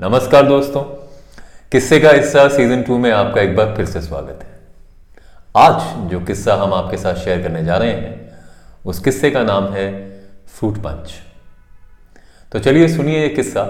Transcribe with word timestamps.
नमस्कार 0.00 0.46
दोस्तों। 0.46 0.82
किस्से 1.72 2.00
का 2.00 2.10
हिस्सा 2.10 2.48
सीज़न 2.48 2.82
टू 2.82 2.98
में 2.98 3.12
आपका 3.12 3.40
एक 3.40 3.56
बार 3.56 3.76
फिर 3.76 3.86
से 3.86 4.00
स्वागत 4.00 4.40
है। 4.42 4.60
आज 5.56 6.10
जो 6.10 6.20
किस्सा 6.20 6.54
हम 6.54 6.74
आपके 6.74 6.96
साथ 6.96 7.14
शेयर 7.14 7.42
करने 7.42 7.64
जा 7.64 7.76
रहे 7.76 7.90
हैं, 7.90 8.38
उस 8.86 8.98
किस्से 8.98 9.30
का 9.30 9.42
नाम 9.42 9.68
है 9.68 10.20
फ्रूट 10.46 10.78
पंच। 10.78 11.12
तो 12.52 12.58
चलिए 12.58 12.88
सुनिए 12.88 13.20
ये 13.20 13.28
किस्सा 13.28 13.62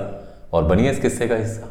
और 0.52 0.64
बनिए 0.64 0.90
इस 0.90 1.00
किस्से 1.00 1.28
का 1.28 1.34
हिस्सा। 1.34 1.68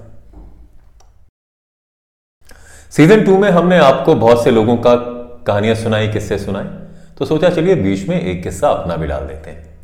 सीज़न 2.89 3.25
टू 3.25 3.37
में 3.37 3.49
हमने 3.49 3.77
आपको 3.77 4.15
बहुत 4.15 4.43
से 4.43 4.51
लोगों 4.51 4.77
का 4.77 4.95
कहानियाँ 5.47 5.75
सुनाई, 5.75 6.07
किस्से 6.07 6.37
सुनाए। 6.39 6.65
तो 7.17 7.25
सोचा 7.25 7.49
चलिए 7.49 7.75
बीच 7.75 8.07
में 8.09 8.21
एक 8.21 8.43
किस्सा 8.43 8.69
अपना 8.69 8.95
भी 8.95 9.07
डाल 9.07 9.27
देते 9.27 9.49
हैं। 9.49 9.79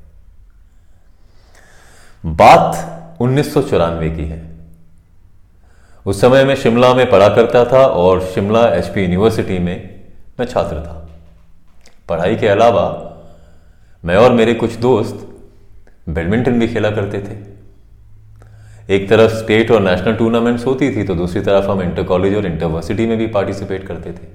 बात 2.26 3.17
उन्नीस 3.22 3.53
सौ 3.53 3.62
चौरानवे 3.62 4.09
की 4.09 4.26
है। 4.26 4.51
उस 6.05 6.22
समय 6.22 6.44
मैं 6.46 6.55
शिमला 6.55 6.94
में 6.94 7.10
पढ़ा 7.10 7.28
करता 7.30 7.64
था 7.66 7.86
और 7.86 8.22
शिमला 8.26 8.66
एचपी 8.68 9.02
यूनिवर्सिटी 9.02 9.59
में 9.59 10.04
मैं 10.40 10.46
छात्र 10.48 10.76
था। 10.76 11.09
पढ़ाई 12.09 12.36
के 12.36 12.48
अलावा 12.48 12.88
मैं 14.04 14.16
और 14.16 14.32
मेरे 14.32 14.54
कुछ 14.54 14.76
दोस्त 14.78 15.28
बैडमिंटन 16.09 16.59
भी 16.59 16.68
खेला 16.68 16.92
करते 16.92 17.20
थे। 17.20 17.36
एक 18.95 19.09
तरफ़ 19.09 19.32
स्टेट 19.32 19.72
और 19.72 19.82
नेशनल 19.82 20.16
टूर्नामेंट्स 20.16 20.66
होती 20.66 20.95
थी 20.95 21.04
तो 21.04 21.16
दूसरी 21.16 21.42
तरफ़ 21.42 21.66
हम 21.66 21.82
इंटर 21.82 22.04
कॉलेज 22.04 22.36
और 22.36 22.45
इंटरवर्सिटी 22.45 23.06
में 23.06 23.18
भी 23.18 23.28
पार्टिसिपेट 23.28 23.88
करते 23.88 24.12
थे। 24.12 24.28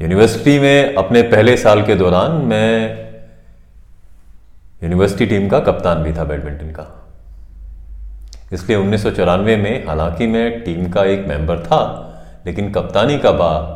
यूनिवर्सिटी 0.00 0.58
में 0.58 0.94
अपने 0.94 1.22
पहले 1.22 1.56
साल 1.56 1.82
के 1.82 1.94
दौरान 1.94 2.32
मैं 2.44 2.70
यूनिवर्सिटी 4.82 5.26
टीम 5.26 5.48
का 5.48 5.60
कप्तान 5.60 6.02
भी 6.02 6.12
था 6.12 6.24
बैडमिंटन 6.24 6.70
का। 6.70 7.05
इसलिए 8.52 8.78
उन्नीस 8.78 9.02
सौ 9.02 9.10
चौरानवे 9.10 9.56
में, 9.56 9.86
हालाँकि 9.86 10.26
मैं 10.26 10.64
टीम 10.64 10.90
का 10.90 11.04
एक 11.04 11.26
मेंबर 11.28 11.62
था, 11.64 11.80
लेकिन 12.46 12.70
कप्तानी 12.72 13.18
का 13.18 13.32
बा, 13.32 13.72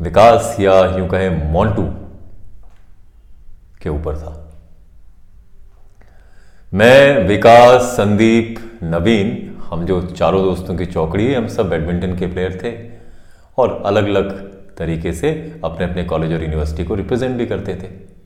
विकास 0.00 0.56
या 0.60 0.74
यूँ 0.96 1.08
कहें 1.08 1.52
मोन्टू 1.52 1.82
के 3.82 3.88
ऊपर 3.88 4.16
था। 4.16 4.36
मैं, 6.72 7.26
विकास, 7.28 7.82
संदीप, 7.82 8.58
नवीन, 8.82 9.58
हम 9.70 9.84
जो 9.86 10.00
चारों 10.02 10.42
दोस्तों 10.42 10.76
की 10.76 10.86
चौकड़ी 10.86 11.26
है, 11.26 11.34
हम 11.34 11.48
सब 11.48 11.68
बैडमिंटन 11.68 12.16
के 12.18 12.26
प्लेयर 12.26 12.60
थे 12.64 12.72
और 13.58 13.82
अलग 13.86 14.04
अलग 14.04 14.30
तरीके 14.76 15.12
से 15.12 15.30
अपने 15.64 15.84
अपने 15.84 16.04
कॉलेज 16.04 16.32
और 16.32 16.42
यूनिवर्सिटी 16.42 16.84
को 16.84 16.94
रिप्रेजेंट 16.94 17.36
भी 17.36 17.46
करते 17.46 17.74
थे। 17.74 18.19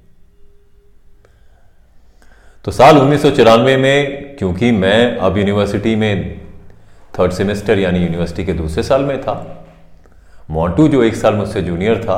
तो 2.65 2.71
साल 2.71 2.99
उन्नीस 2.99 3.23
सौ 3.23 3.31
चौरानवे 3.31 3.77
में, 3.77 4.37
क्योंकि 4.37 4.71
मैं 4.73 5.17
अब 5.19 5.37
यूनिवर्सिटी 5.39 5.95
में 5.97 6.41
थर्ड 7.19 7.33
सेमेस्टर 7.33 7.79
यानी 7.79 7.99
यूनिवर्सिटी 7.99 8.45
के 8.45 8.53
दूसरे 8.53 8.83
साल 8.83 9.03
में 9.03 9.21
था 9.23 9.35
मोन्टू 10.51 10.87
जो 10.89 11.03
एक 11.03 11.17
साल 11.17 11.35
मुझसे 11.35 11.63
जूनियर 11.63 12.03
था, 12.05 12.17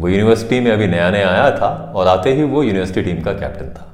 वो 0.00 0.08
यूनिवर्सिटी 0.08 0.60
में 0.60 0.70
अभी 0.72 0.86
नया 0.86 1.10
नया 1.10 1.28
आया 1.30 1.50
था 1.58 1.68
और 1.96 2.08
आते 2.08 2.32
ही 2.34 2.42
वो 2.44 2.62
यूनिवर्सिटी 2.62 3.02
टीम 3.02 3.20
का 3.22 3.32
कैप्टन 3.32 3.68
था। 3.70 3.84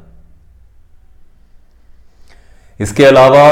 इसके 2.81 3.05
अलावा 3.05 3.47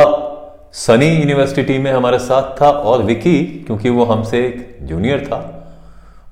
सनी 0.76 1.08
यूनिवर्सिटी 1.08 1.62
टीम 1.62 1.82
में 1.82 1.92
हमारे 1.92 2.18
साथ 2.18 2.60
था 2.60 2.70
और 2.70 3.02
विकी, 3.02 3.42
क्योंकि 3.66 3.90
वो 3.90 4.04
हमसे 4.04 4.46
एक 4.46 4.78
जूनियर 4.82 5.26
था, 5.26 5.38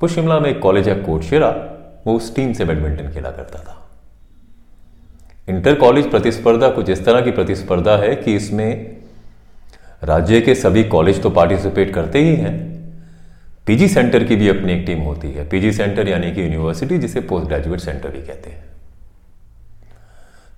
वो 0.03 0.09
शिमला 0.09 0.39
में 0.41 0.51
एक 0.51 0.61
कॉलेज 0.61 0.89
है 0.89 0.95
कोटशेरा 1.03 1.55
वो 2.07 2.17
उस 2.17 2.35
टीम 2.37 2.53
से 2.53 2.65
बैडमिंटन 2.65 3.13
खेला 3.15 3.31
करता 3.31 3.59
था। 3.59 3.80
इंटर 5.51 5.75
कॉलेज 5.75 6.11
प्रतिस्पर्धा 6.11 6.69
कुछ 6.69 6.91
इस 6.91 7.05
तरह 7.05 7.21
की 7.21 7.31
प्रतिस्पर्धा 7.31 7.97
है 7.97 8.15
कि 8.17 8.35
इसमें 8.37 8.97
राज्य 10.05 10.41
के 10.41 10.55
सभी 10.55 10.85
कॉलेज 10.85 11.23
तो 11.23 11.31
पार्टिसिपेट 11.31 11.95
करते 11.95 12.19
ही 12.19 12.35
हैं। 12.37 12.59
पीजी 13.67 13.89
सेंटर 13.89 14.25
की 14.25 14.37
भी 14.37 14.49
अपनी 14.49 14.73
एक 14.73 14.87
टीम 14.87 15.01
होती 15.01 15.31
है। 15.31 15.49
पीजी 15.49 15.73
सेंटर 15.73 16.09
यानी 16.09 16.33
कि 16.33 16.43
यूनिवर्सिटी 16.43 16.99
जिसे 16.99 17.21
पोस्ट 17.21 17.47
ग्रेजुएट 17.47 17.81
सेंटर 17.81 18.11
भी 18.11 18.23
कहते 18.23 18.51
हैं। 18.51 18.65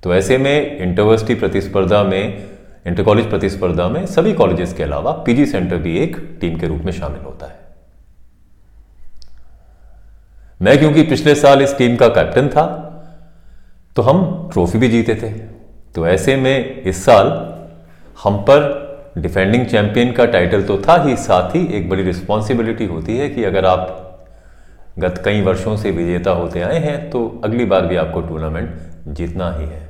तो 0.03 0.15
ऐसे 0.15 0.39
में 0.39 0.79
इंटरवर्सिटी 0.79 1.35
प्रतिस्पर्धा 1.35 2.03
में 2.03 2.49
इंटर 2.87 3.03
कॉलेज 3.03 3.29
प्रतिस्पर्धा 3.31 3.89
में 3.89 4.07
सभी 4.07 4.33
कॉलेजेस 4.33 4.73
के 4.73 4.83
अलावा 4.83 5.13
पीजी 5.27 5.47
सेंटर 5.47 5.77
भी 5.77 5.99
एक 5.99 6.17
टीम 6.41 6.59
के 6.59 6.67
रूप 6.67 6.83
में 6.83 6.93
शामिल 6.93 7.21
होता 7.21 7.47
है। 7.47 7.61
मैं 10.61 10.79
क्योंकि 10.79 11.03
पिछले 11.03 11.35
साल 11.35 11.63
इस 11.63 11.77
टीम 11.79 11.97
का 11.97 12.09
कैप्टन 12.09 12.49
था 12.49 12.82
तो 13.97 14.03
हम 14.03 14.49
ट्रॉफी 14.53 14.79
भी 14.79 14.89
जीते 14.89 15.15
थे। 15.15 15.31
तो 15.95 16.07
ऐसे 16.07 16.37
में 16.37 16.83
इस 16.83 17.05
साल 17.05 17.27
हम 18.19 18.37
पर 18.43 18.81
डिफेंडिंग 19.19 19.67
चैंपियन 19.67 20.13
का 20.13 20.25
टाइटल 20.27 20.63
तो 20.63 20.77
था 20.79 21.03
ही, 21.03 21.17
साथ 21.17 21.55
ही 21.55 21.67
एक 21.69 21.89
बड़ी 21.89 22.03
रिस्पॉन्सिबिलिटी 22.03 22.87
होती 22.87 23.17
है 23.19 23.29
कि 23.29 23.45
अगर 23.45 23.67
आप 23.67 23.99
गत 24.99 25.23
कई 25.25 25.41
वर्षों 25.43 25.77
से 25.77 25.91
विजेता 25.91 26.31
होते 26.31 26.61
आए 26.63 26.79
हैं 26.79 27.11
तो 27.11 27.27
अगली 27.45 27.65
बार 27.65 27.87
भी 27.87 27.97
आपको 27.97 28.21
टूर्नामेंट 28.21 28.71
जीतना 29.09 29.51
ही 29.53 29.67
है। 29.67 29.87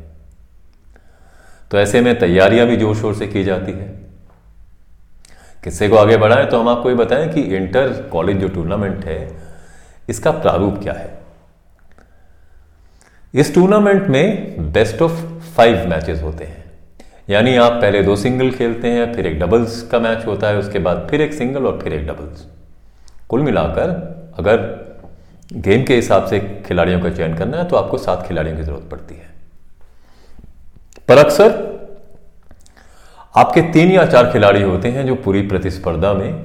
तो 1.71 1.79
ऐसे 1.79 2.01
में 2.01 2.19
तैयारियाँ 2.19 2.67
भी 2.67 2.77
ज़ोर 2.77 2.97
शोर 2.97 3.15
से 3.15 3.27
की 3.27 3.45
जाती 3.45 3.73
है। 3.73 3.89
किस्से 5.65 5.89
को 5.89 5.97
आगे 5.97 6.17
बढ़ाएँ 6.17 6.47
तो 6.47 6.61
हम 6.61 6.69
आपको 6.69 6.91
ये 6.91 6.97
बताएँ 6.97 7.29
कि 7.29 7.41
इंटर 7.57 7.93
कॉलेज 8.13 8.37
जो 8.37 8.49
टूर्नामेंट 8.49 9.05
है, 9.05 9.29
इसका 10.09 10.31
प्रारूप 10.33 10.79
क्या 10.83 10.93
है? 10.93 11.22
इस 13.35 13.55
टूर्नामेंट 13.55 14.09
में 14.09 14.73
बेस्ट 14.73 15.03
ऑफ़ 15.03 15.13
फाइव 15.57 15.87
मैचेस 15.89 16.23
होते 16.23 16.45
हैं। 16.45 16.65
यानी 17.31 17.55
आप 17.57 17.73
पहले 17.73 18.03
दो 18.03 18.17
सिंगल 18.17 18.51
खेलते 18.51 18.89
हैं, 18.89 19.13
फिर 19.15 19.27
एक 19.27 19.39
डबल्स 19.41 19.81
का 19.83 19.99
मैच 19.99 20.27
होता 20.27 20.49
है, 20.49 20.57
उसके 20.57 20.79
बाद 20.79 21.07
फिर 21.11 21.21
एक 21.21 21.33
सिंगल 21.35 21.67
और 21.67 21.79
फिर 21.83 21.93
एक 21.93 22.07
डबल्स 22.07 22.47
कुल 23.29 23.43
मिलाकर 23.43 23.91
अगर 24.39 24.57
गेम 25.53 25.83
के 25.83 25.95
हिसाब 25.97 26.27
से 26.27 26.41
खिलाड़ियों 26.67 27.01
का 27.01 27.11
चयन 27.11 27.35
करना 27.37 27.57
है 27.57 27.65
तो 27.69 27.77
आपको 27.77 27.99
सात 27.99 28.27
खिलाड़ियों 28.29 28.57
की 28.57 28.63
ज़रूरत 28.63 28.89
पड़ती 28.91 29.15
है। 29.15 29.31
पर 31.09 31.19
अक्सर 31.19 31.71
आपके 33.35 33.61
तीन 33.73 33.91
या 33.93 34.05
चार 34.07 34.31
खिलाड़ी 34.33 34.63
होते 34.63 34.89
हैं 34.89 35.07
जो 35.07 35.15
पूरी 35.15 35.43
प्रतिस्पर्धा 35.43 36.13
में 36.15 36.45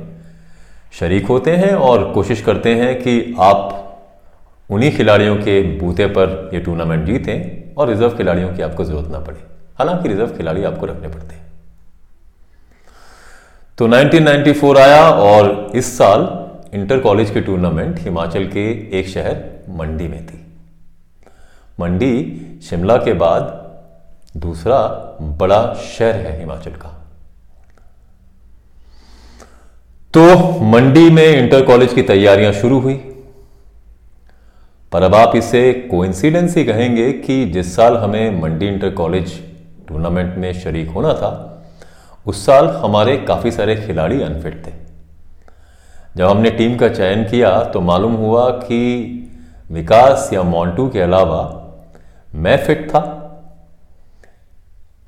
शरीक 0.99 1.27
होते 1.27 1.51
हैं 1.51 1.73
और 1.73 2.11
कोशिश 2.13 2.41
करते 2.41 2.75
हैं 2.75 2.95
कि 3.01 3.35
आप 3.39 3.86
उन्हीं 4.69 4.91
खिलाड़ियों 4.97 5.35
के 5.35 5.61
बूते 5.79 6.05
पर 6.07 6.49
ये 6.53 6.59
टूर्नामेंट 6.59 7.05
जीतें 7.05 7.75
और 7.75 7.89
रिज़र्व 7.89 8.17
खिलाड़ियों 8.17 8.55
की 8.55 8.61
आपको 8.61 8.83
ज़रूरत 8.83 9.07
ना 9.07 9.19
पड़े। 9.19 9.39
हालाँकि 9.79 10.09
रिज़र्व 10.09 10.35
खिलाड़ी 10.37 10.63
आपको 10.63 10.85
रखने 10.85 11.07
पड़ते 11.07 11.35
हैं। 11.35 11.45
तो 13.77 13.87
1994 13.87 14.77
आया 14.77 15.09
और 15.09 15.71
इस 15.75 15.97
साल 15.97 16.27
इंटर 16.73 16.99
कॉलेज 16.99 17.29
के 17.29 17.41
टूर्नामेंट 17.41 17.99
हिमाचल 17.99 18.47
के 18.47 18.69
एक 18.99 19.07
शहर 19.07 19.43
मंडी 19.69 20.07
में 20.07 20.25
थी। 20.27 20.45
मंडी 21.79 22.59
शिमला 22.63 22.97
के 22.97 23.13
बाद 23.13 23.53
दूसरा 24.37 24.77
बड़ा 25.21 25.73
शहर 25.73 26.15
है 26.15 26.39
हिमाचल 26.39 26.71
का। 26.71 26.93
तो 30.13 30.49
मंडी 30.61 31.09
में 31.09 31.27
इंटर 31.27 31.65
कॉलेज 31.65 31.93
की 31.93 32.01
तैयारियाँ 32.01 32.51
शुरू 32.53 32.79
हुई। 32.79 33.06
पर 34.91 35.03
अब 35.03 35.15
आप 35.15 35.35
इसे 35.35 35.71
कोइंसिडेंस 35.91 36.55
ही 36.57 36.63
कहेंगे 36.65 37.11
कि 37.13 37.43
जिस 37.45 37.75
साल 37.75 37.97
हमें 37.97 38.41
मंडी 38.41 38.67
इंटर 38.67 38.89
कॉलेज 38.91 39.31
टूर्नामेंट 39.87 40.35
में 40.37 40.51
शरीक 40.53 40.89
होना 40.89 41.13
था, 41.13 41.31
उस 42.25 42.45
साल 42.45 42.67
हमारे 42.75 43.17
काफ़ी 43.17 43.51
सारे 43.51 43.75
खिलाड़ी 43.77 44.21
अनफिट 44.21 44.65
थे। 44.67 44.71
जब 46.17 46.25
हमने 46.25 46.49
टीम 46.51 46.75
का 46.77 46.87
चयन 46.89 47.23
किया 47.23 47.51
तो 47.63 47.81
मालूम 47.81 48.13
हुआ 48.15 48.49
कि 48.49 48.79
विकास 49.71 50.29
या 50.33 50.43
मोन्टू 50.45 50.87
के 50.89 51.01
अलावा 51.01 51.41
मैं 52.35 52.57
फिट 52.65 52.87
था। 52.89 53.01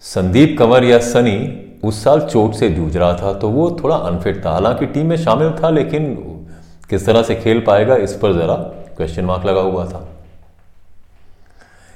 संदीप 0.04 0.56
कंवर 0.60 0.84
या 0.84 1.00
सनी 1.06 1.66
उस 1.84 2.04
साल 2.04 2.20
चोट 2.22 2.54
से 2.54 2.70
जूझ 2.70 2.96
रहा 2.98 3.14
था 3.14 3.34
तो 3.34 3.50
वो 3.50 3.70
थोड़ा 3.84 3.96
अनफिट 3.96 4.44
था। 4.46 4.52
हालाँकि 4.52 4.86
टीम 4.86 5.06
में 5.06 5.18
शामिल 5.18 5.52
था, 5.54 5.70
लेकिन 5.70 6.14
किस 6.90 7.06
तरह 7.06 7.24
से 7.24 7.36
खेल 7.36 7.60
पाएगा 7.62 7.96
इस 7.98 8.14
पर 8.14 8.34
ज़रा 8.34 8.56
क्वेश्चन 9.00 9.26
मार्क 9.26 9.46
लगा 9.46 9.62
हुआ 9.62 9.86
था। 9.86 10.08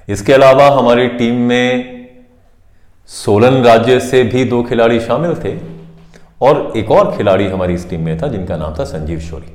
इसके 0.10 0.34
अलावा 0.34 0.70
हमारी 0.70 1.08
टीम 1.08 1.36
में 1.36 2.10
सोलन 3.10 3.64
राज्य 3.64 4.00
से 4.00 4.24
भी 4.24 4.46
दो 4.46 4.64
खिलाड़ी 4.64 5.00
शामिल 5.00 5.36
थे 5.36 5.58
और 6.42 6.74
एक 6.78 6.92
और 6.92 7.18
खिलाड़ी 7.18 7.48
हमारी 7.48 7.74
इस 7.74 7.90
टीम 7.90 8.02
में 8.02 8.22
था 8.22 8.28
जिनका 8.28 8.58
नाम 8.58 8.76
था 8.80 8.84
संजीव 8.84 9.20
शोरी। 9.20 9.54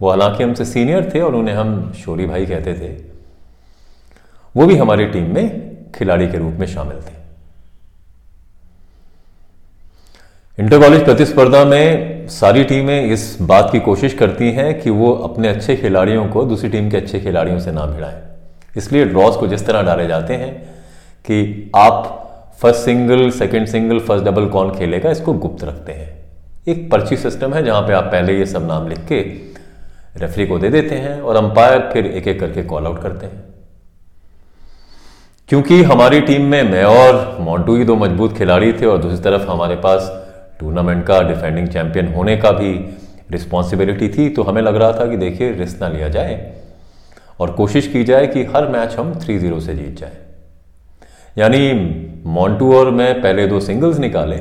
वो 0.00 0.10
हालाँकि 0.10 0.42
हमसे 0.42 0.64
सीनियर 0.64 1.10
थे 1.14 1.20
और 1.20 1.34
उन्हें 1.34 1.54
हम 1.54 1.92
शोरी 1.92 2.26
भाई 2.26 2.46
कहते 2.46 2.74
थे। 2.74 2.92
वो 4.56 4.66
भी 4.66 4.76
हमारी 4.76 5.06
टीम 5.06 5.34
में 5.34 5.76
खिलाड़ी 5.92 6.28
के 6.28 6.38
रूप 6.38 6.54
में 6.54 6.66
शामिल 6.66 7.00
थे। 7.00 7.23
इंटर 10.58 10.78
कॉलेज 10.80 11.04
प्रतिस्पर्धा 11.04 11.64
में 11.64 12.28
सारी 12.28 12.62
टीमें 12.64 13.12
इस 13.12 13.36
बात 13.42 13.70
की 13.72 13.78
कोशिश 13.80 14.12
करती 14.14 14.50
हैं 14.52 14.78
कि 14.80 14.90
वो 14.90 15.10
अपने 15.24 15.48
अच्छे 15.48 15.74
खिलाड़ियों 15.76 16.26
को 16.28 16.44
दूसरी 16.44 16.68
टीम 16.70 16.90
के 16.90 16.96
अच्छे 16.96 17.20
खिलाड़ियों 17.20 17.58
से 17.60 17.72
ना 17.72 17.86
भिड़ाएँ। 17.86 18.20
इसलिए 18.76 19.04
ड्रॉज 19.04 19.36
को 19.36 19.46
जिस 19.46 19.66
तरह 19.66 19.82
डाले 19.82 20.06
जाते 20.06 20.34
हैं 20.34 20.52
कि 21.24 21.70
आप 21.76 22.54
first 22.62 22.80
single 22.80 23.30
second 23.30 23.66
single 23.66 23.98
first 23.98 24.24
double 24.24 24.46
कौन 24.46 24.70
खेलेगा, 24.74 25.10
इसको 25.10 25.32
गुप्त 25.34 25.64
रखते 25.64 25.92
हैं। 25.92 26.08
एक 26.68 26.90
पर्ची 26.92 27.16
सिस्टम 27.16 27.54
है 27.54 27.64
जहाँ 27.64 27.82
पे 27.82 27.92
आप 27.92 28.04
पहले 28.04 28.38
ये 28.38 28.46
सब 28.46 28.66
नाम 28.68 28.88
लिख 28.88 29.04
के 29.08 29.20
रेफरी 30.20 30.46
को 30.46 30.58
दे 30.58 30.68
देते 30.70 30.94
हैं 30.96 31.20
और 31.20 31.36
अंपायर 31.36 31.88
फिर 31.92 32.06
एक 32.06 32.28
एक 32.28 32.40
करके 32.40 32.62
कॉल 32.64 32.86
आउट 32.86 33.02
करते 33.02 33.26
हैं। 33.26 33.44
क्योंकि 35.48 35.82
हमारी 35.84 36.20
टीम 36.22 36.46
में 36.46 36.62
मैं 36.62 36.84
और 36.84 37.38
मोन्टू 37.40 37.76
ही 37.76 37.84
दो 37.84 37.96
मज़बूत 37.96 38.36
खिलाड़ी 38.38 38.72
थे 38.72 38.86
और 38.86 38.98
दूसरी 38.98 39.22
तरफ़ 39.24 39.50
हमारे 39.50 39.76
पास 39.78 40.20
टूर्नामेंट 40.60 41.04
का 41.06 41.20
डिफेंडिंग 41.22 41.68
चैंपियन 41.68 42.12
होने 42.14 42.36
का 42.36 42.50
भी 42.52 42.72
रिस्पॉन्सिबिलिटी 43.30 44.08
थी 44.08 44.28
तो 44.30 44.42
हमें 44.42 44.60
लग 44.62 44.76
रहा 44.76 44.92
था 44.92 45.06
कि 45.06 45.16
देखिए, 45.16 45.52
रिस्क 45.52 45.80
ना 45.80 45.88
लिया 45.88 46.08
जाए 46.08 46.54
और 47.40 47.50
कोशिश 47.52 47.86
की 47.88 48.04
जाए 48.04 48.26
कि 48.26 48.44
हर 48.46 48.68
मैच 48.68 48.96
हम 48.96 49.14
थ्री 49.20 49.38
ज़ीरो 49.38 49.60
से 49.60 49.74
जीत 49.74 49.98
जाए। 49.98 50.16
यानी 51.36 51.72
मोन्टू 52.30 52.74
और 52.74 52.90
मैं 52.90 53.14
पहले 53.22 53.46
दो 53.46 53.60
सिंगल्स 53.60 53.98
निकाले 53.98 54.36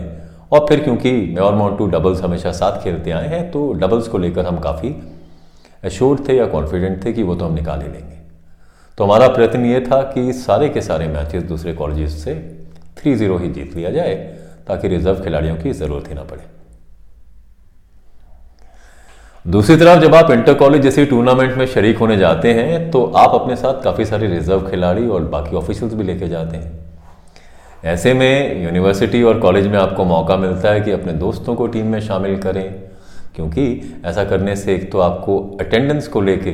और 0.52 0.66
फिर 0.70 0.80
क्योंकि 0.80 1.12
मैं 1.12 1.42
और 1.42 1.56
मॉन्टू 1.56 1.86
डबल्स 1.88 2.22
हमेशा 2.22 2.52
साथ 2.52 2.84
खेलते 2.84 3.12
आए 3.12 3.28
हैं 3.28 3.50
तो 3.52 3.72
डबल्स 3.74 4.08
को 4.08 4.18
लेकर 4.18 4.46
हम 4.46 4.60
काफ़ी 4.60 4.96
एश्योर्ड 5.84 6.28
थे 6.28 6.36
या 6.38 6.46
कॉन्फिडेंट 6.48 7.04
थे 7.06 7.14
कि 7.14 7.24
वो 7.24 7.36
तो 7.36 7.46
हम 7.46 7.54
निकाल 7.54 7.82
ही 7.82 7.88
लेंगे। 7.88 8.18
तो 8.98 9.04
हमारा 9.04 9.28
प्रयत्न 9.28 9.66
ये 9.66 9.80
था 9.82 10.02
कि 10.14 10.34
सारे 10.34 10.70
के 10.70 10.82
सारे 10.82 11.08
मैचेस 11.08 11.44
दूसरे 11.44 11.74
कॉलेज 11.74 12.12
से 12.14 12.36
थ्री 12.98 13.16
ज़ीरो 13.16 13.38
ही 13.38 13.50
जीत 13.50 13.76
लिया 13.76 13.92
जाए। 13.92 14.16
ताकि 14.68 14.88
रिज़र्व 14.88 15.24
खिलाड़ियों 15.24 15.56
की 15.58 15.72
ज़रूरत 15.74 16.10
ही 16.10 16.16
ना 16.16 16.24
पड़े। 16.24 16.52
दूसरी 19.46 19.76
तरफ़ 19.78 20.00
जब 20.02 20.16
आप 20.16 20.32
इंटर 20.32 20.54
कॉलेज 20.54 20.82
जैसे 20.82 21.06
टूर्नामेंट 21.06 21.58
में 21.58 21.66
शरीक 21.66 21.98
होने 21.98 22.18
जाते 22.18 22.54
हैं 22.54 22.90
तो 22.92 23.04
आप 23.18 23.34
अपने 23.36 23.56
साथ 23.56 23.82
काफ़ी 23.84 24.06
सारे 24.06 24.28
रिज़र्व 24.28 24.70
खिलाड़ी 24.70 25.08
और 25.08 25.24
बाकी 25.30 25.56
ऑफिशियल्स 25.56 25.94
भी 25.94 26.04
लेके 26.04 26.28
जाते 26.28 26.58
हैं। 26.58 26.82
ऐसे 27.86 28.14
में 28.14 28.64
यूनिवर्सिटी 28.64 29.24
और 29.24 29.40
कॉलेज 29.40 29.68
में 29.68 29.78
आपको 29.80 30.06
मौका 30.06 30.38
मिलता 30.38 30.72
है 30.72 30.82
कि 30.82 30.92
अपने 30.92 31.14
दोस्तों 31.14 31.56
को 31.56 31.68
टीम 31.68 31.88
में 31.88 32.00
शामिल 32.02 32.38
करें, 32.38 32.72
क्योंकि 33.36 34.02
ऐसा 34.06 34.24
करने 34.24 34.56
से 34.56 34.76
एक 34.76 34.92
तो 34.92 35.00
आपको 35.00 35.40
अटेंडेंस 35.62 36.08
को 36.08 36.22
लेके 36.22 36.54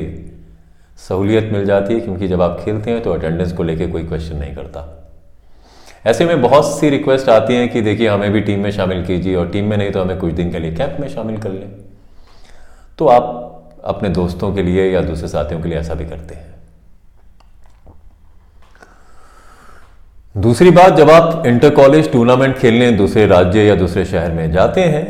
सहूलियत 0.98 1.52
मिल 1.52 1.64
जाती 1.64 1.94
है, 1.94 2.00
क्योंकि 2.00 2.28
जब 2.28 2.42
आप 2.42 2.60
खेलते 2.64 2.90
हैं 2.90 3.02
तो 3.02 3.12
अटेंडेंस 3.12 3.52
को 3.52 3.62
लेके 3.62 3.86
कोई 3.86 4.02
क्वेश्चन 4.04 4.36
नहीं 4.36 4.54
करता। 4.54 4.99
ऐसे 6.04 6.24
में 6.24 6.40
बहुत 6.42 6.66
सी 6.70 6.88
रिक्वेस्ट 6.90 7.28
आती 7.28 7.54
हैं 7.54 7.68
कि 7.68 7.80
देखिए, 7.82 8.08
हमें 8.08 8.30
भी 8.32 8.40
टीम 8.40 8.60
में 8.60 8.70
शामिल 8.70 9.04
कीजिए 9.06 9.34
और 9.36 9.48
टीम 9.48 9.64
में 9.64 9.76
नहीं 9.76 9.90
तो 9.90 10.00
हमें 10.00 10.18
कुछ 10.18 10.32
दिन 10.32 10.50
के 10.52 10.58
लिए 10.58 10.74
कैंप 10.74 10.96
में 11.00 11.08
शामिल 11.08 11.36
कर 11.36 11.50
लें। 11.50 11.70
तो 12.98 13.06
आप 13.08 13.80
अपने 13.84 14.08
दोस्तों 14.08 14.52
के 14.54 14.62
लिए 14.62 14.90
या 14.90 15.00
दूसरे 15.00 15.28
साथियों 15.28 15.60
के 15.60 15.68
लिए 15.68 15.78
ऐसा 15.78 15.94
भी 15.94 16.04
करते 16.04 16.34
हैं। 16.34 16.48
दूसरी 20.34 20.70
बात, 20.70 20.92
जब 20.92 21.10
आप 21.10 21.46
इंटर 21.46 21.70
कॉलेज 21.74 22.10
टूर्नामेंट 22.12 22.56
खेलने 22.58 22.90
दूसरे 22.92 23.26
राज्य 23.26 23.62
या 23.62 23.74
दूसरे 23.74 24.04
शहर 24.04 24.32
में 24.32 24.50
जाते 24.52 24.80
हैं 24.82 25.04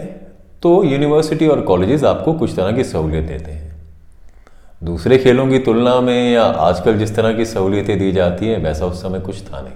तो 0.62 0.72
यूनिवर्सिटी 0.84 1.46
और 1.48 1.60
कॉलेजेस 1.60 2.04
आपको 2.04 2.32
कुछ 2.32 2.54
तरह 2.56 2.72
की 2.72 2.84
सहूलियत 2.84 3.24
देते 3.24 3.50
हैं। 3.50 3.68
दूसरे 4.82 5.18
खेलों 5.18 5.46
की 5.48 5.58
तुलना 5.58 6.00
में 6.00 6.32
या 6.32 6.42
आजकल 6.42 6.98
जिस 6.98 7.14
तरह 7.16 7.32
की 7.32 7.44
सहूलियतें 7.44 7.98
दी 7.98 8.10
जाती 8.12 8.48
हैं, 8.48 8.58
वैसा 8.58 8.86
उस 8.86 9.02
समय 9.02 9.20
कुछ 9.20 9.42
था 9.42 9.60
नहीं। 9.60 9.72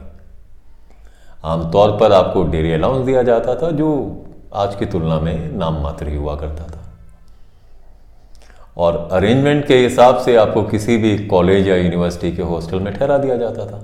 आमतौर 1.44 1.90
पर 1.90 2.12
आपको 2.12 2.42
डेरी 2.42 2.72
अलाउंस 2.72 3.04
दिया 3.06 3.22
जाता 3.22 3.54
था, 3.54 3.70
जो 3.70 4.26
आज 4.54 4.74
की 4.76 4.86
तुलना 4.86 5.18
में 5.20 5.56
नाम 5.56 5.82
मात्र 5.82 6.08
ही 6.08 6.16
हुआ 6.16 6.36
करता 6.36 6.64
था। 6.64 6.80
और 8.76 9.08
अरेंजमेंट 9.12 9.66
के 9.66 9.76
हिसाब 9.76 10.18
से 10.18 10.36
आपको 10.36 10.62
किसी 10.62 10.96
भी 10.96 11.16
कॉलेज 11.26 11.68
या 11.68 11.76
यूनिवर्सिटी 11.76 12.30
के 12.36 12.42
हॉस्टल 12.42 12.80
में 12.80 12.92
ठहरा 12.94 13.18
दिया 13.18 13.36
जाता 13.36 13.66
था। 13.66 13.80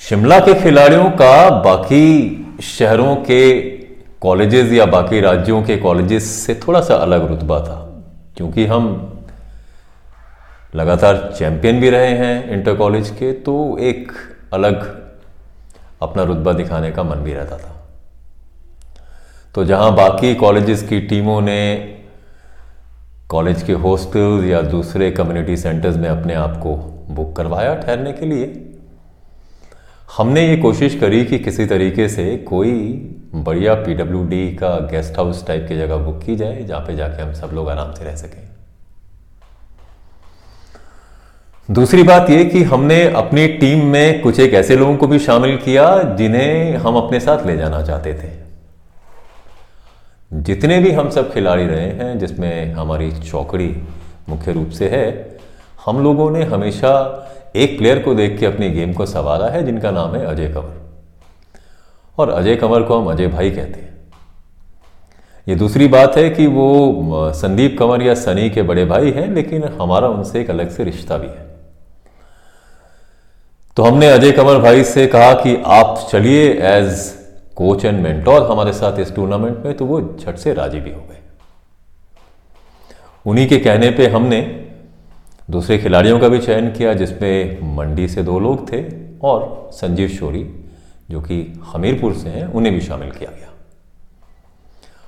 शिमला 0.00 0.38
के 0.40 0.54
खिलाड़ियों 0.54 1.10
का 1.10 1.50
बाकी 1.62 2.58
शहरों 2.62 3.14
के 3.16 3.60
कॉलेजेस 4.20 4.72
या 4.72 4.86
बाकी 4.86 5.20
राज्यों 5.20 5.62
के 5.62 5.76
कॉलेजेस 5.76 6.30
से 6.46 6.54
थोड़ा 6.66 6.80
सा 6.80 6.94
अलग 6.96 7.26
रुतबा 7.28 7.58
था, 7.60 7.76
क्योंकि 8.36 8.66
हम 8.66 9.11
लगातार 10.74 11.16
चैंपियन 11.38 11.80
भी 11.80 11.90
रहे 11.90 12.10
हैं 12.18 12.50
इंटर 12.50 12.76
कॉलेज 12.76 13.10
के 13.10 13.32
तो 13.32 13.78
एक 13.78 14.12
अलग 14.52 14.84
अपना 16.02 16.22
रुतबा 16.22 16.52
दिखाने 16.52 16.90
का 16.90 17.02
मन 17.02 17.16
भी 17.16 17.32
रहता 17.32 17.56
था। 17.58 17.74
तो 19.54 19.64
जहाँ 19.64 19.94
बाकी 19.94 20.34
कॉलेजेस 20.34 20.82
की 20.82 21.00
टीमों 21.00 21.40
ने 21.40 21.74
कॉलेज 23.28 23.62
के 23.62 23.72
हॉस्टल्स 23.72 24.44
या 24.44 24.60
दूसरे 24.62 25.10
कम्युनिटी 25.10 25.56
सेंटर्स 25.56 25.96
में 25.96 26.08
अपने 26.08 26.34
आप 26.34 26.56
को 26.56 26.74
बुक 27.10 27.34
करवाया 27.36 27.74
ठहरने 27.74 28.12
के 28.12 28.26
लिए, 28.26 28.46
हमने 30.16 30.46
ये 30.48 30.56
कोशिश 30.56 30.98
करी 30.98 31.24
कि 31.24 31.38
किसी 31.38 31.66
तरीके 31.66 32.08
से 32.08 32.36
कोई 32.48 32.72
बढ़िया 33.34 33.74
पीडब्ल्यूडी 33.74 34.46
का 34.56 34.74
गेस्ट 34.90 35.18
हाउस 35.18 35.46
टाइप 35.46 35.66
की 35.68 35.76
जगह 35.76 35.96
बुक 35.96 36.22
की 36.22 36.36
जाए, 36.36 36.62
जहाँ 36.62 36.80
पे 36.80 36.96
जाके 36.96 37.22
हम 37.22 37.32
सब 37.32 37.50
लोग 37.52 37.68
आराम 37.70 37.94
से 37.94 38.04
रह 38.04 38.16
सकें। 38.16 38.51
दूसरी 41.70 42.02
बात 42.02 42.30
यह 42.30 42.48
कि 42.48 42.62
हमने 42.62 43.04
अपनी 43.04 43.48
टीम 43.48 43.84
में 43.84 44.22
कुछ 44.22 44.40
एक 44.40 44.54
ऐसे 44.54 44.76
लोगों 44.76 44.96
को 44.96 45.06
भी 45.06 45.18
शामिल 45.18 45.56
किया 45.56 46.02
जिन्हें 46.02 46.76
हम 46.76 46.96
अपने 46.96 47.20
साथ 47.20 47.46
ले 47.46 47.56
जाना 47.56 47.82
चाहते 47.82 48.14
थे। 48.14 48.30
जितने 50.32 50.78
भी 50.78 50.92
हम 50.92 51.10
सब 51.10 51.32
खिलाड़ी 51.32 51.66
रहे 51.66 51.86
हैं, 51.86 52.18
जिसमें 52.18 52.72
हमारी 52.72 53.12
चौकड़ी 53.12 53.82
मुख्य 54.28 54.52
रूप 54.52 54.70
से 54.70 54.88
है, 54.88 55.38
हम 55.86 56.02
लोगों 56.02 56.30
ने 56.30 56.42
हमेशा 56.42 56.92
एक 57.56 57.78
प्लेयर 57.78 57.98
को 57.98 58.14
देख 58.14 58.40
के 58.40 58.46
अपनी 58.46 58.70
गेम 58.70 58.92
को 58.92 59.06
संवारा 59.06 59.46
है, 59.46 59.62
जिनका 59.62 59.90
नाम 59.90 60.14
है 60.14 60.26
अजय 60.26 60.48
कंवर। 60.48 60.90
और 62.18 62.30
अजय 62.30 62.56
कंवर 62.56 62.82
को 62.82 62.98
हम 62.98 63.12
अजय 63.12 63.26
भाई 63.26 63.50
कहते 63.50 63.80
हैं। 63.80 63.94
ये 65.48 65.54
दूसरी 65.54 65.88
बात 65.88 66.16
है 66.16 66.30
कि 66.30 66.46
वो 66.46 67.32
संदीप 67.34 67.76
कंवर 67.78 68.02
या 68.02 68.14
सनी 68.14 68.50
के 68.50 68.62
बड़े 68.62 68.84
भाई 68.84 69.10
हैं, 69.10 69.34
लेकिन 69.34 69.64
हमारा 69.64 70.08
उनसे 70.08 70.40
एक 70.40 70.50
अलग 70.50 70.70
से 70.70 70.84
रिश्ता 70.84 71.16
भी 71.16 71.28
है। 71.28 71.51
तो 73.76 73.82
हमने 73.82 74.08
अजय 74.08 74.32
कंवर 74.32 74.58
भाई 74.58 74.82
से 74.84 75.06
कहा 75.06 75.32
कि 75.34 75.56
आप 75.66 76.06
चलिए 76.10 76.48
एज 76.70 76.98
कोच 77.56 77.84
एंड 77.84 78.00
मेंटोर 78.00 78.42
हमारे 78.50 78.72
साथ 78.72 78.98
इस 79.00 79.14
टूर्नामेंट 79.14 79.64
में 79.64 79.76
तो 79.76 79.84
वो 79.86 80.00
झट 80.00 80.36
से 80.36 80.52
राज़ी 80.54 80.80
भी 80.80 80.90
हो 80.90 81.00
गए। 81.00 81.18
उन्हीं 83.26 83.46
के 83.48 83.58
कहने 83.58 83.90
पे 83.90 84.06
हमने 84.06 84.40
दूसरे 85.48 85.78
खिलाड़ियों 85.78 86.18
का 86.20 86.28
भी 86.28 86.38
चयन 86.38 86.70
किया, 86.72 86.92
जिसमें 86.94 87.76
मंडी 87.76 88.08
से 88.08 88.22
दो 88.22 88.38
लोग 88.38 88.72
थे 88.72 88.82
और 89.22 89.70
संजीव 89.72 90.08
शोरी, 90.08 90.44
जो 91.10 91.20
कि 91.20 91.62
हमीरपुर 91.66 92.14
से 92.14 92.28
हैं, 92.28 92.44
उन्हें 92.46 92.74
भी 92.74 92.80
शामिल 92.80 93.10
किया 93.10 93.30
गया। 93.30 93.48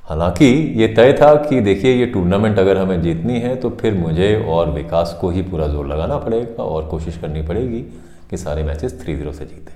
हालाँकि 0.05 0.47
ये 0.77 0.88
तय 0.88 1.12
था 1.12 1.35
कि 1.43 1.61
देखिए, 1.61 1.95
ये 1.95 2.07
टूर्नामेंट 2.07 2.59
अगर 2.59 2.79
हमें 2.79 3.03
जीतनी 3.03 3.41
है 3.41 3.55
तो 3.57 3.71
फिर 3.73 3.95
मुझे 3.97 4.35
और 4.49 4.71
विकास 4.71 5.17
को 5.21 5.31
ही 5.31 5.43
पूरा 5.43 5.67
ज़ोर 5.69 5.87
लगाना 5.87 6.19
पड़ेगा 6.19 6.62
और 6.65 6.88
कोशिश 6.88 7.19
करनी 7.19 7.43
पड़ेगी 7.43 7.85
कि 8.31 8.37
सारे 8.37 8.62
मैचेस 8.62 9.00
थ्री 9.00 9.16
ज़ीरो 9.16 9.33
से 9.33 9.45
जीते। 9.45 9.73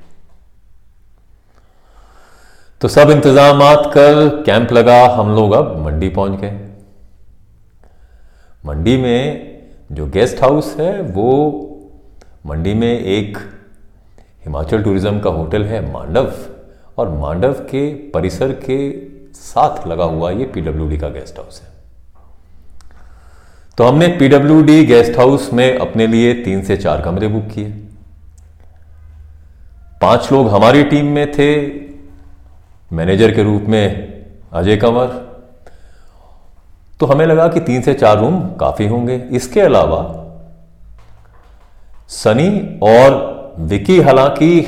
तो 2.81 2.89
सब 2.89 3.11
इंतज़ाम 3.11 3.61
कर 3.87 4.43
कैंप 4.47 4.73
लगा, 4.73 5.05
हम 5.07 5.35
लोग 5.35 5.53
अब 5.53 5.77
मंडी 5.85 6.09
पहुँच 6.11 6.41
गए। 6.41 6.51
मंडी 8.65 8.97
में 8.97 9.59
जो 9.93 10.07
गेस्ट 10.09 10.43
हाउस 10.43 10.75
है, 10.79 11.01
वो 11.03 11.65
मंडी 12.47 12.75
में 12.75 12.99
एक 12.99 13.39
हिमाचल 14.45 14.83
टूरिज़्म 14.83 15.21
का 15.21 15.31
होटल 15.31 15.65
है, 15.65 15.81
मांडव। 15.93 16.33
और 16.99 17.09
मांडव 17.11 17.53
के 17.71 17.89
परिसर 18.11 18.53
के 18.65 18.79
साथ 19.35 19.87
लगा 19.87 20.05
हुआ 20.05 20.31
ये 20.31 20.45
पीडब्ल्यूडी 20.45 20.97
का 20.99 21.09
गेस्ट 21.09 21.39
हाउस 21.39 21.61
है। 21.63 21.69
तो 23.79 23.85
हमने 23.85 24.07
पीडब्ल्यूडी 24.19 24.85
गेस्ट 24.85 25.19
हाउस 25.19 25.53
में 25.53 25.79
अपने 25.79 26.07
लिए 26.07 26.33
तीन 26.45 26.63
से 26.63 26.77
चार 26.77 27.03
कमरे 27.03 27.29
बुक 27.29 27.45
किए। 27.45 27.69
पाँच 30.01 30.31
लोग 30.33 30.49
हमारी 30.49 30.83
टीम 30.85 31.07
में 31.07 31.31
थे, 31.33 31.55
मैनेजर 32.91 33.35
के 33.35 33.43
रूप 33.43 33.63
में 33.63 34.25
अजय 34.53 34.77
कंवर। 34.77 35.07
तो 37.01 37.07
हमें 37.07 37.25
लगा 37.27 37.49
कि 37.49 37.61
तीन 37.61 37.83
से 37.83 37.95
चार 37.95 38.19
रूम 38.19 38.41
काफ़ी 38.61 38.87
होंगे। 38.87 39.17
इसके 39.33 39.61
अलावा 39.61 40.01
सनी 42.11 42.79
और 42.83 43.57
विकी 43.61 44.01
हालाँकि 44.01 44.59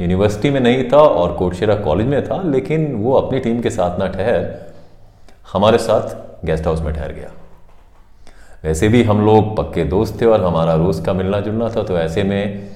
यूनिवर्सिटी 0.00 0.50
में 0.50 0.60
नहीं 0.60 0.84
था 0.84 0.98
और 0.98 1.32
कोटशेरा 1.32 1.74
कॉलेज 1.76 2.06
में 2.06 2.24
था, 2.24 2.42
लेकिन 2.42 2.94
वो 2.94 3.12
अपनी 3.14 3.38
टीम 3.38 3.60
के 3.60 3.70
साथ 3.70 3.98
ना 3.98 4.06
ठहर, 4.08 4.48
हमारे 5.52 5.78
साथ 5.78 6.44
गेस्ट 6.46 6.66
हाउस 6.66 6.80
में 6.80 6.92
ठहर 6.94 7.12
गया। 7.12 7.30
वैसे 8.64 8.88
भी 8.88 9.02
हम 9.02 9.24
लोग 9.26 9.56
पक्के 9.56 9.84
दोस्त 9.84 10.20
थे 10.20 10.26
और 10.26 10.44
हमारा 10.44 10.74
रोज 10.74 11.00
का 11.00 11.12
मिलना 11.12 11.40
जुलना 11.40 11.68
था 11.68 11.82
तो 11.82 11.98
ऐसे 11.98 12.22
में 12.22 12.70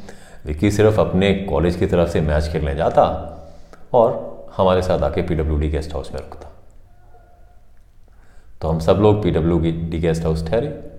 विकी 0.47 0.71
सिर्फ़ 0.71 1.01
अपने 1.01 1.35
कॉलेज 1.35 1.77
की 1.77 1.87
तरफ़ 1.87 2.09
से 2.09 2.21
मैच 2.21 2.49
खेलने 2.49 2.75
जाता 2.75 3.03
और 3.93 4.35
हमारे 4.57 4.83
साथ 4.83 4.99
आके 4.99 5.23
पीडब्ल्यू 5.23 5.59
डी 5.59 5.69
गेस्ट 5.69 5.93
हाउस 5.93 6.13
में 6.13 6.21
रुकता। 6.21 6.53
तो 8.63 8.69
हम 8.69 8.79
सब 8.79 8.93
लोग 8.93 9.23
पीडब्ल्यू 9.23 9.59
डी 9.59 9.99
गेस्ट 9.99 10.23
हाउस 10.23 10.47
ठहरे। 10.49 10.91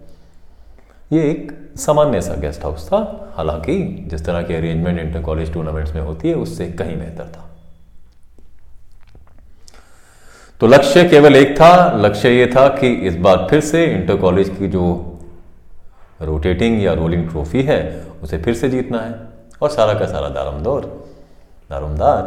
ये 1.13 1.31
एक 1.31 1.71
सामान्य 1.77 2.21
सा 2.21 2.33
गेस्ट 2.33 2.63
हाउस 2.63 2.87
था। 2.87 3.31
हालाँकि 3.35 4.05
जिस 4.07 4.25
तरह 4.25 4.43
की 4.43 4.55
अरेंजमेंट 4.55 4.99
इंटर 4.99 5.21
कॉलेज 5.21 5.53
टूर्नामेंट्स 5.53 5.95
में 5.95 6.01
होती 6.01 6.29
है, 6.29 6.35
उससे 6.35 6.67
कहीं 6.67 6.97
बेहतर 6.97 7.23
था। 7.23 7.49
तो 10.59 10.67
लक्ष्य 10.67 11.09
केवल 11.09 11.35
एक 11.35 11.59
था। 11.59 11.91
लक्ष्य 11.97 12.29
ये 12.29 12.47
था 12.47 12.67
कि 12.67 12.93
इस 12.93 13.15
बार 13.15 13.47
फिर 13.49 13.59
से 13.59 13.85
इंटर 13.85 14.15
कॉलेज 14.15 14.49
की 14.49 14.67
जो 14.67 15.17
रोटेटिंग 16.21 16.83
या 16.83 16.93
रोलिंग 16.93 17.29
ट्रॉफी 17.29 17.63
है, 17.63 18.05
उसे 18.23 18.37
फिर 18.37 18.53
से 18.53 18.69
जीतना 18.69 18.99
है। 18.99 19.34
और 19.65 19.71
सारा 19.71 19.93
का 19.93 20.05
सारा 20.05 20.29
दारमदौर, 20.29 20.81
दारोमदार 21.69 22.23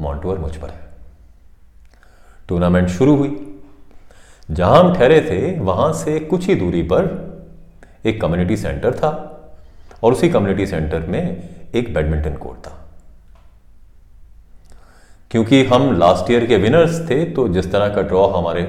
मॉन्टूर 0.00 0.38
मुझ 0.38 0.56
पर 0.56 0.68
है। 0.68 0.80
टूर्नामेंट 2.48 2.88
शुरू 2.88 3.16
हुई। 3.16 3.60
जहाँ 4.50 4.80
हम 4.80 4.94
ठहरे 4.94 5.20
थे, 5.20 5.58
वहाँ 5.60 5.92
से 5.92 6.20
कुछ 6.20 6.46
ही 6.46 6.54
दूरी 6.54 6.82
पर 6.82 7.04
एक 8.06 8.20
कम्युनिटी 8.20 8.56
सेंटर 8.56 8.94
था 8.94 9.10
और 10.02 10.12
उसी 10.12 10.28
कम्युनिटी 10.30 10.66
सेंटर 10.66 11.00
में 11.00 11.48
एक 11.74 11.94
बैडमिंटन 11.94 12.34
कोर्ट 12.34 12.58
था। 12.58 12.78
क्योंकि 15.30 15.64
हम 15.64 15.98
लास्ट 15.98 16.30
ईयर 16.30 16.46
के 16.46 16.56
विनर्स 16.56 17.10
थे 17.10 17.24
तो 17.24 17.48
जिस 17.48 17.72
तरह 17.72 17.88
का 17.88 18.02
ड्रॉ 18.02 18.26
हमारे 18.26 18.62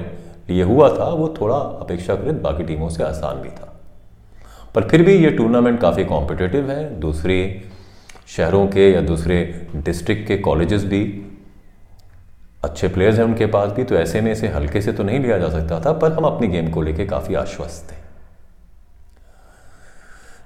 लिए 0.48 0.62
हुआ 0.62 0.88
था, 0.98 1.04
वो 1.04 1.34
थोड़ा 1.40 1.56
अपेक्षाकृत 1.56 2.34
बाकी 2.34 2.62
टीमों 2.62 2.88
से 2.88 3.04
आसान 3.04 3.36
भी 3.36 3.48
था। 3.48 3.70
पर 4.74 4.88
फिर 4.88 5.02
भी 5.02 5.14
ये 5.14 5.30
टूर्नामेंट 5.30 5.80
काफ़ी 5.80 6.04
कॉम्पिटेटिव 6.04 6.70
है। 6.70 7.00
दूसरे 7.00 7.68
शहरों 8.28 8.66
के 8.66 8.90
या 8.92 9.00
दूसरे 9.00 9.36
डिस्ट्रिक्ट 9.76 10.26
के 10.28 10.36
कॉलेजेस 10.38 10.84
भी, 10.84 11.02
अच्छे 12.64 12.88
प्लेयर्स 12.88 13.18
हैं 13.18 13.24
उनके 13.24 13.46
पास 13.46 13.70
भी 13.70 13.84
तो 13.84 13.94
ऐसे 13.94 14.20
में 14.20 14.30
इसे 14.32 14.48
हल्के 14.48 14.80
से 14.82 14.92
तो 14.92 15.02
नहीं 15.02 15.18
लिया 15.20 15.38
जा 15.38 15.48
सकता 15.48 15.80
था, 15.80 15.92
पर 15.92 16.12
हम 16.12 16.24
अपनी 16.24 16.48
गेम 16.48 16.70
को 16.70 16.82
लेकर 16.82 17.06
काफ़ी 17.06 17.34
आश्वस्त 17.34 17.92
थे। 17.92 17.96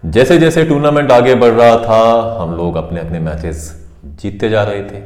जैसे 0.02 0.38
जैसे 0.38 0.64
टूर्नामेंट 0.64 1.12
आगे 1.12 1.34
बढ़ 1.34 1.50
रहा 1.50 1.76
था, 1.78 2.42
हम 2.42 2.54
लोग 2.56 2.76
अपने 2.76 3.00
अपने 3.00 3.18
मैचेस 3.20 3.88
जीतते 4.04 4.48
जा 4.48 4.62
रहे 4.64 4.82
थे। 4.82 5.02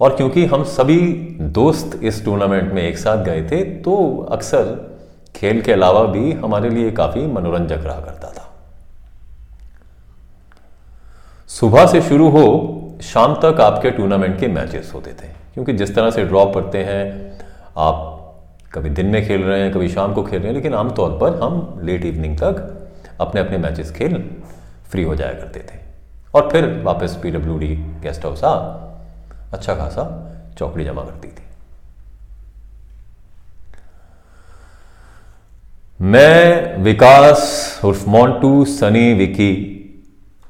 और 0.00 0.16
क्योंकि 0.16 0.44
हम 0.46 0.64
सभी 0.64 1.00
दोस्त 1.40 2.00
इस 2.02 2.24
टूर्नामेंट 2.24 2.72
में 2.72 2.82
एक 2.82 2.98
साथ 2.98 3.24
गए 3.24 3.42
थे 3.42 3.62
तो 3.82 3.94
अक्सर 4.30 4.64
खेल 5.36 5.60
के 5.62 5.72
अलावा 5.72 6.04
भी 6.04 6.32
हमारे 6.32 6.70
लिए 6.70 6.90
काफ़ी 6.92 7.26
मनोरंजक 7.26 7.84
रहा 7.84 8.00
करता 8.00 8.30
था। 8.30 8.43
सुबह 11.48 11.86
से 11.86 12.02
शुरू 12.02 12.28
हो, 12.28 12.44
शाम 13.02 13.34
तक 13.34 13.60
आपके 13.60 13.90
टूर्नामेंट 13.90 14.40
के 14.40 14.48
मैचेस 14.48 14.92
होते 14.94 15.10
थे। 15.10 15.28
क्योंकि 15.54 15.72
जिस 15.72 15.94
तरह 15.94 16.10
से 16.10 16.24
ड्रॉप 16.24 16.54
पड़ते 16.54 16.84
हैं, 16.84 17.32
आप 17.76 18.10
कभी 18.72 18.90
दिन 18.90 19.06
में 19.06 19.26
खेल 19.26 19.42
रहे 19.42 19.60
हैं, 19.60 19.72
कभी 19.72 19.88
शाम 19.88 20.14
को 20.14 20.22
खेल 20.22 20.38
रहे 20.38 20.48
हैं, 20.48 20.54
लेकिन 20.54 20.74
आमतौर 20.74 21.10
पर 21.10 21.40
हम 21.42 21.80
लेट 21.82 22.04
इवनिंग 22.04 22.36
तक 22.38 22.88
अपने 23.20 23.40
अपने 23.40 23.58
मैचेस 23.58 23.90
खेल 23.90 24.30
फ्री 24.90 25.02
हो 25.02 25.16
जाया 25.16 25.32
करते 25.32 25.60
थे। 25.60 25.80
और 26.34 26.48
फिर 26.50 26.82
वापस 26.84 27.18
P 27.22 27.30
W 27.30 27.58
D 27.58 27.76
guest 27.76 28.24
house 28.24 28.44
आ 28.44 28.54
अच्छा 29.52 29.74
खासा 29.74 30.32
चौकड़ी 30.58 30.84
जमा 30.84 31.02
करती 31.02 31.28
थी। 31.28 31.42
मैं 36.00 36.76
विकास 36.78 37.80
उर्फ़ 37.84 38.08
मोन्टू 38.08 38.64
सनी 38.64 39.12
विकी 39.14 39.73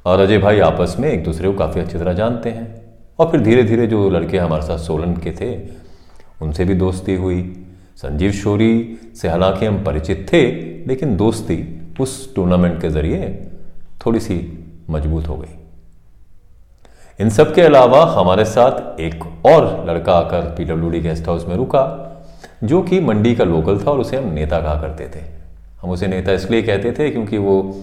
और 0.04 0.20
अजय 0.20 0.38
भाई 0.38 0.60
आपस 0.60 0.96
में 0.98 1.12
एक 1.12 1.24
दूसरे 1.24 1.48
को 1.48 1.58
काफ़ी 1.58 1.80
अच्छी 1.80 1.98
तरह 1.98 2.12
जानते 2.12 2.50
हैं। 2.50 2.82
और 3.18 3.30
फिर 3.30 3.40
धीरे 3.40 3.62
धीरे 3.62 3.86
जो 3.86 4.10
लड़के 4.10 4.38
हमारे 4.38 4.62
साथ 4.62 4.78
सोलन 4.78 5.12
के 5.16 5.30
थे, 5.30 5.68
उनसे 6.42 6.64
भी 6.64 6.74
दोस्ती 6.74 7.14
हुई। 7.14 7.66
संजीव 7.96 8.32
शोरी 8.32 8.98
से 9.16 9.28
हालाँकि 9.28 9.66
हम 9.66 9.84
परिचित 9.84 10.26
थे, 10.32 10.42
लेकिन 10.86 11.16
दोस्ती 11.16 11.80
उस 12.00 12.34
टूर्नामेंट 12.34 12.80
के 12.80 12.88
ज़रिए 12.88 13.50
थोड़ी 14.06 14.20
सी 14.20 14.66
मज़बूत 14.90 15.28
हो 15.28 15.36
गई। 15.36 15.58
इन 17.20 17.30
सब 17.30 17.54
के 17.54 17.62
अलावा 17.62 18.04
हमारे 18.06 18.44
साथ 18.44 19.00
एक 19.00 19.46
और 19.46 19.90
लड़का 19.90 20.12
आकर 20.12 20.40
पीडब्ल्यूडी 20.40 21.00
गेस्ट 21.00 21.28
हाउस 21.28 21.46
में 21.48 21.56
रुका, 21.56 21.84
जो 22.64 22.82
कि 22.82 23.00
मंडी 23.00 23.34
का 23.34 23.44
लोकल 23.44 23.78
था 23.78 23.90
और 23.90 24.00
उसे 24.00 24.16
हम 24.16 24.32
नेता 24.32 24.60
कहा 24.60 24.80
करते 24.80 25.04
थे। 25.04 25.24
हम 25.82 25.90
उसे 25.90 26.06
नेता 26.06 26.32
इसलिए 26.32 26.62
कहते 26.62 26.92
थे 26.92 27.10
क्योंकि 27.10 27.38
वो 27.38 27.76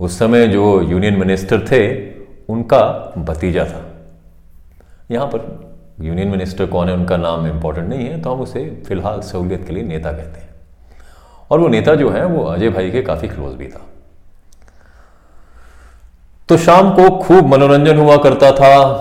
उस 0.00 0.18
समय 0.18 0.46
जो 0.48 0.80
यूनियन 0.82 1.16
मिनिस्टर 1.16 1.66
थे, 1.66 1.80
उनका 2.48 2.82
भतीजा 3.18 3.64
था। 3.64 3.84
यहाँ 5.10 5.26
पर 5.26 5.68
यूनियन 6.00 6.28
मिनिस्टर 6.28 6.66
कौन 6.66 6.88
है, 6.88 6.94
उनका 6.94 7.16
नाम 7.16 7.46
इंपॉर्टेंट 7.46 7.88
नहीं 7.88 8.06
है 8.06 8.20
तो 8.22 8.30
हम 8.30 8.40
उसे 8.40 8.64
फ़िलहाल 8.86 9.20
सहूलियत 9.22 9.66
के 9.66 9.72
लिए 9.72 9.82
नेता 9.84 10.12
कहते 10.12 10.40
हैं। 10.40 10.48
और 11.50 11.60
वो 11.60 11.68
नेता 11.68 11.94
जो 11.94 12.10
है, 12.10 12.24
वो 12.24 12.44
अजय 12.44 12.68
भाई 12.70 12.90
के 12.90 13.02
काफ़ी 13.02 13.28
क्लोज 13.28 13.54
भी 13.54 13.66
था। 13.66 13.86
तो 16.48 16.56
शाम 16.58 16.90
को 16.90 17.08
खूब 17.18 17.46
मनोरंजन 17.46 17.98
हुआ 17.98 18.16
करता 18.16 18.50
था, 18.52 18.92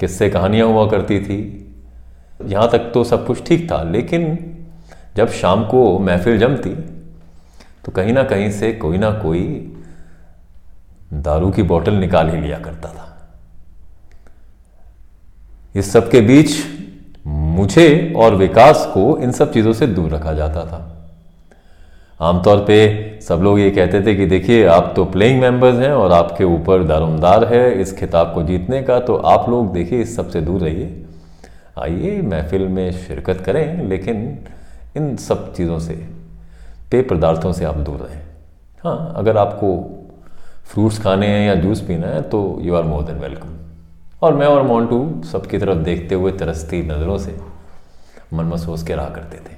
किससे 0.00 0.28
कहानियाँ 0.30 0.66
हुआ 0.68 0.88
करती 0.90 1.20
थी। 1.20 1.38
यहाँ 2.42 2.68
तक 2.70 2.90
तो 2.94 3.04
सब 3.04 3.26
कुछ 3.26 3.46
ठीक 3.46 3.70
था, 3.70 3.82
लेकिन 3.82 4.36
जब 5.16 5.28
शाम 5.30 5.64
को 5.64 5.98
महफिल 5.98 6.38
जमती 6.38 6.74
तो 7.84 7.92
कहीं 7.92 8.12
ना 8.12 8.22
कहीं 8.24 8.50
से 8.50 8.72
कोई 8.74 8.98
ना 8.98 9.10
कोई 9.12 9.44
दारू 11.12 11.50
की 11.50 11.62
बोतल 11.62 11.94
निकाल 11.94 12.30
ही 12.30 12.40
लिया 12.40 12.58
करता 12.58 12.88
था। 12.88 13.04
इस 15.74 15.92
सब 15.92 16.10
के 16.10 16.20
बीच 16.20 16.56
मुझे 17.26 18.12
और 18.16 18.34
विकास 18.34 18.86
को 18.94 19.16
इन 19.18 19.32
सब 19.32 19.52
चीज़ों 19.52 19.72
से 19.72 19.86
दूर 19.86 20.10
रखा 20.10 20.32
जाता 20.32 20.64
था। 20.64 20.84
आमतौर 22.20 22.64
पे 22.64 23.20
सब 23.22 23.40
लोग 23.42 23.58
ये 23.60 23.70
कहते 23.70 24.00
थे 24.02 24.14
कि 24.14 24.26
देखिए, 24.26 24.64
आप 24.66 24.92
तो 24.96 25.04
प्लेइंग 25.04 25.40
मेंबर्स 25.40 25.78
हैं 25.78 25.90
और 25.90 26.12
आपके 26.12 26.44
ऊपर 26.44 26.84
दारोमदार 26.84 27.44
है, 27.44 27.80
इस 27.80 27.96
खिताब 27.98 28.32
को 28.34 28.42
जीतने 28.42 28.82
का 28.82 28.98
तो 29.00 29.16
आप 29.16 29.48
लोग 29.48 29.72
देखिए 29.72 30.00
इस 30.02 30.16
सबसे 30.16 30.40
दूर 30.40 30.60
रहिए। 30.60 31.04
आइए 31.78 32.20
महफिल 32.22 32.66
में 32.68 32.90
शिरकत 32.92 33.40
करें, 33.40 33.88
लेकिन 33.88 34.38
इन 34.96 35.16
सब 35.16 35.52
चीज़ों 35.54 35.78
से, 35.78 35.94
पेय 36.90 37.02
पदार्थों 37.02 37.52
से 37.52 37.64
आप 37.64 37.76
दूर 37.76 37.98
रहें। 37.98 38.22
हाँ 38.84 39.12
अगर 39.16 39.36
आपको 39.36 39.97
फ्रूट्स 40.68 40.98
खाने 41.02 41.26
हैं 41.26 41.46
या 41.46 41.54
जूस 41.54 41.80
पीना 41.80 42.06
है 42.06 42.20
तो 42.22 42.38
you 42.62 42.74
are 42.74 42.82
more 42.84 43.02
than 43.02 43.18
welcome 43.18 43.54
और 44.22 44.34
मैं 44.34 44.46
और 44.46 44.62
मोन्टू 44.62 44.98
सबकी 45.24 45.58
तरफ़ 45.58 45.78
देखते 45.84 46.14
हुए 46.14 46.32
तरसती 46.32 46.82
नज़रों 46.82 47.16
से 47.18 47.36
मन 48.34 48.44
महसूस 48.44 48.82
के 48.82 48.94
रहा 48.94 49.08
करते 49.08 49.38
थे। 49.38 49.56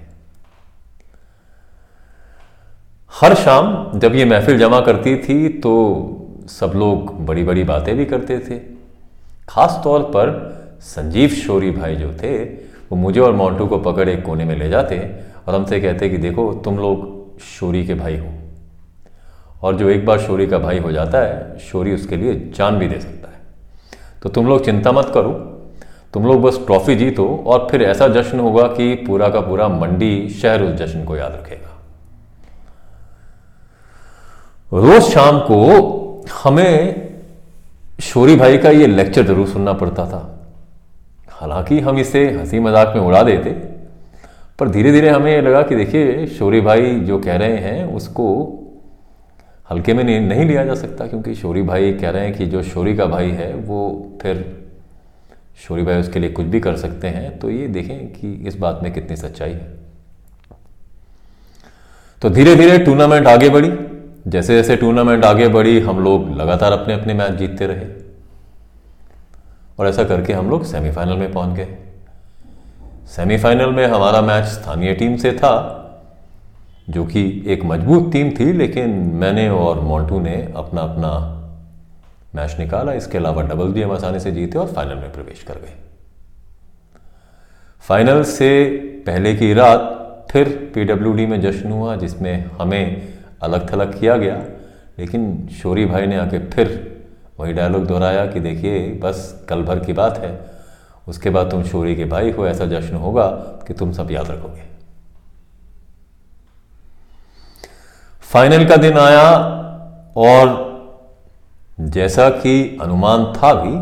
हर 3.12 3.34
शाम 3.34 3.98
जब 3.98 4.14
ये 4.14 4.24
महफिल 4.24 4.58
जमा 4.58 4.80
करती 4.80 5.16
थी 5.18 5.48
तो 5.58 5.72
सब 6.50 6.72
लोग 6.76 7.14
बड़ी 7.26 7.44
बड़ी 7.44 7.64
बातें 7.64 7.94
भी 7.96 8.04
करते 8.04 8.38
थे। 8.40 8.58
खास 9.48 9.80
तौर 9.84 10.02
पर 10.14 10.32
संजीव 10.82 11.28
शोरी 11.36 11.70
भाई 11.70 11.96
जो 11.96 12.12
थे, 12.14 12.38
वो 12.44 12.96
मुझे 12.96 13.20
और 13.20 13.32
मोन्टू 13.32 13.66
को 13.66 13.78
पकड़ 13.80 14.08
एक 14.08 14.24
कोने 14.26 14.44
में 14.44 14.56
ले 14.56 14.68
जाते 14.68 14.98
और 15.48 15.54
हमसे 15.54 15.80
कहते 15.80 16.08
कि 16.08 16.18
देखो, 16.18 16.52
तुम 16.54 16.78
लोग 16.78 17.40
शोरी 17.40 17.86
के 17.86 17.94
भाई 17.94 18.18
हो। 18.18 18.32
और 19.62 19.76
जो 19.76 19.88
एक 19.90 20.04
बार 20.06 20.18
शोरी 20.20 20.46
का 20.46 20.58
भाई 20.58 20.78
हो 20.78 20.92
जाता 20.92 21.18
है, 21.18 21.58
शोरी 21.60 21.94
उसके 21.94 22.16
लिए 22.16 22.34
जान 22.56 22.78
भी 22.78 22.88
दे 22.88 23.00
सकता 23.00 23.28
है। 23.28 23.40
तो 24.22 24.28
तुम 24.28 24.46
लोग 24.46 24.64
चिंता 24.64 24.92
मत 24.92 25.10
करो। 25.14 25.32
तुम 26.14 26.26
लोग 26.26 26.42
बस 26.42 26.58
ट्रॉफी 26.66 26.94
जीतो 26.94 27.26
और 27.46 27.66
फिर 27.70 27.82
ऐसा 27.82 28.08
जश्न 28.10 28.38
होगा 28.40 28.66
कि 28.68 28.94
पूरा 29.06 29.28
का 29.28 29.40
पूरा 29.40 29.68
मंडी 29.68 30.28
शहर 30.30 30.62
उस 30.62 30.72
जश्न 30.76 31.04
को 31.04 31.16
याद 31.16 31.32
रखेगा। 31.32 31.68
रोज 34.72 35.02
शाम 35.02 35.38
को 35.40 36.24
हमें 36.42 37.10
शोरी 38.02 38.36
भाई 38.36 38.58
का 38.58 38.70
ये 38.70 38.86
लेक्चर 38.86 39.26
ज़रूर 39.26 39.46
सुनना 39.46 39.72
पड़ता 39.72 40.06
था। 40.06 40.26
हालाँकि 41.30 41.78
हम 41.80 41.98
इसे 41.98 42.24
हँसी 42.30 42.58
मज़ाक 42.60 42.92
में 42.96 43.02
उड़ा 43.02 43.22
देते, 43.22 43.50
पर 44.58 44.68
धीरे 44.68 44.92
धीरे 44.92 45.08
हमें 45.08 45.40
लगा 45.42 45.62
कि 45.62 45.76
देखिए, 45.76 46.26
शोरी 46.28 46.60
भाई 46.60 46.94
जो 47.00 47.18
कह 47.18 47.36
रहे 47.36 47.56
हैं, 47.58 47.84
उसको 47.86 48.26
हल्के 49.70 49.94
में 49.94 50.04
नहीं, 50.04 50.20
नहीं 50.20 50.44
लिया 50.44 50.64
जा 50.64 50.74
सकता 50.74 51.06
क्योंकि 51.06 51.34
शोरी 51.34 51.62
भाई 51.62 51.92
कह 51.92 52.10
रहे 52.10 52.24
हैं 52.24 52.34
कि 52.34 52.46
जो 52.46 52.62
शोरी 52.62 52.96
का 52.96 53.06
भाई 53.06 53.30
है 53.30 53.54
वो 53.54 54.12
फिर 54.22 54.66
शोरी 55.66 55.82
भाई 55.82 56.00
उसके 56.00 56.18
लिए 56.18 56.30
कुछ 56.30 56.46
भी 56.46 56.60
कर 56.60 56.76
सकते 56.76 57.08
हैं। 57.08 57.38
तो 57.38 57.50
ये 57.50 57.68
देखें 57.68 58.12
कि 58.12 58.32
इस 58.32 58.56
बात 58.56 58.80
में 58.82 58.92
कितनी 58.92 59.16
सच्चाई 59.16 59.50
है। 59.50 59.76
तो 62.22 62.30
धीरे 62.30 62.56
धीरे 62.56 62.78
टूर्नामेंट 62.78 63.26
आगे 63.26 63.48
बढ़ी। 63.48 63.72
जैसे 64.28 64.54
जैसे 64.54 64.76
टूर्नामेंट 64.76 65.24
आगे 65.24 65.48
बढ़ी 65.48 65.80
हम 65.80 66.04
लोग 66.04 66.30
लगातार 66.36 66.72
अपने 66.72 66.94
अपने 66.94 67.14
मैच 67.14 67.32
जीतते 67.32 67.66
रहे। 67.66 67.86
और 69.78 69.86
ऐसा 69.86 70.04
करके 70.04 70.32
हम 70.32 70.50
लोग 70.50 70.64
सेमीफाइनल 70.64 71.16
में 71.16 71.32
पहुँच 71.32 71.56
गए। 71.56 71.76
सेमीफाइनल 73.16 73.70
में 73.70 73.86
हमारा 73.86 74.20
मैच 74.22 74.44
स्थानीय 74.44 74.94
टीम 74.94 75.16
से 75.16 75.32
था। 75.32 75.76
जो 76.88 77.04
कि 77.04 77.44
एक 77.46 77.64
मज़बूत 77.64 78.12
टीम 78.12 78.30
थी, 78.30 78.52
लेकिन 78.52 78.90
मैंने 78.90 79.48
और 79.48 79.80
मोन्टू 79.80 80.20
ने 80.20 80.52
अपना 80.56 80.80
अपना 80.80 81.36
मैच 82.34 82.56
निकाला। 82.58 82.92
इसके 82.92 83.18
अलावा 83.18 83.42
डबल 83.42 83.66
भी 83.66 83.82
हम 83.82 83.92
आसानी 83.92 84.20
से 84.20 84.32
जीते 84.32 84.58
और 84.58 84.66
फाइनल 84.66 84.94
में 84.94 85.12
प्रवेश 85.12 85.42
कर 85.42 85.54
गए। 85.54 85.74
फाइनल 87.80 88.22
से 88.22 88.70
पहले 89.06 89.34
की 89.34 89.54
रात 89.54 89.96
फिर 90.30 90.70
पीडब्ल्यूडी 90.74 91.26
में 91.26 91.40
जश्न 91.40 91.72
हुआ, 91.72 91.96
जिसमें 91.96 92.44
हमें 92.44 93.14
अलग 93.42 93.72
थलग 93.72 94.00
किया 94.00 94.16
गया। 94.16 94.44
लेकिन 94.98 95.48
शोरी 95.62 95.86
भाई 95.86 96.06
ने 96.06 96.16
आके 96.16 96.38
फिर 96.38 97.00
वही 97.40 97.52
डायलॉग 97.52 97.86
दोहराया 97.86 98.26
कि 98.26 98.40
देखिए, 98.40 98.90
बस 98.90 99.46
कल 99.48 99.62
भर 99.62 99.78
की 99.78 99.92
बात 99.92 100.18
है। 100.18 100.40
उसके 101.08 101.30
बाद 101.30 101.50
तुम 101.50 101.62
शोरी 101.62 101.96
के 101.96 102.04
भाई 102.04 102.30
हो, 102.30 102.46
ऐसा 102.46 102.66
जश्न 102.66 102.94
होगा 102.94 103.26
कि 103.66 103.74
तुम 103.74 103.92
सब 103.92 104.10
याद 104.10 104.30
रखोगे। 104.30 104.69
फाइनल 108.30 108.64
का 108.64 108.76
दिन 108.76 108.98
आया 108.98 109.28
और 110.18 110.58
जैसा 111.90 112.28
कि 112.32 112.78
अनुमान 112.82 113.24
था 113.34 113.52
भी, 113.54 113.72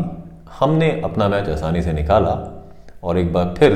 हमने 0.59 0.89
अपना 1.01 1.27
मैच 1.27 1.49
आसानी 1.49 1.81
से 1.81 1.93
निकाला 1.93 2.31
और 3.03 3.17
एक 3.17 3.31
बार 3.33 3.53
फिर 3.57 3.73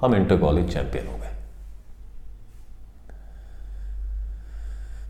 हम 0.00 0.14
इंटर 0.14 0.36
कॉलेज 0.36 0.72
चैंपियन 0.72 1.06
हो 1.06 1.12
गए। 1.12 1.32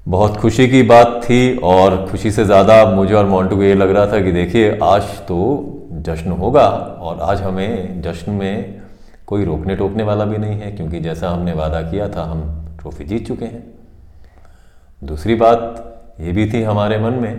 बहुत 0.06 0.36
खुशी 0.36 0.66
की 0.68 0.82
बात 0.84 1.20
थी 1.24 1.56
और 1.64 1.96
खुशी 2.08 2.30
से 2.30 2.44
ज़्यादा 2.44 2.84
मुझे 2.86 3.14
और 3.14 3.26
मोन्टू 3.26 3.56
को 3.56 3.62
ये 3.62 3.74
लग 3.74 3.90
रहा 3.90 4.06
था 4.06 4.20
कि 4.22 4.32
देखिए, 4.32 4.78
आज 4.82 5.02
तो 5.28 5.38
जश्न 6.06 6.30
होगा 6.32 6.66
और 7.00 7.20
आज 7.22 7.42
हमें 7.42 8.02
जश्न 8.02 8.32
में 8.32 8.82
कोई 9.26 9.44
रोकने 9.44 9.76
टोकने 9.76 10.02
वाला 10.02 10.24
भी 10.24 10.38
नहीं 10.38 10.58
है, 10.60 10.72
क्योंकि 10.72 11.00
जैसा 11.00 11.30
हमने 11.30 11.52
वादा 11.52 11.82
किया 11.82 12.08
था, 12.08 12.22
हम 12.22 12.76
ट्रॉफी 12.80 13.04
जीत 13.04 13.26
चुके 13.28 13.44
हैं। 13.44 13.62
दूसरी 15.04 15.34
बात 15.34 16.16
ये 16.20 16.32
भी 16.32 16.46
थी 16.52 16.62
हमारे 16.62 16.98
मन 16.98 17.12
में 17.12 17.38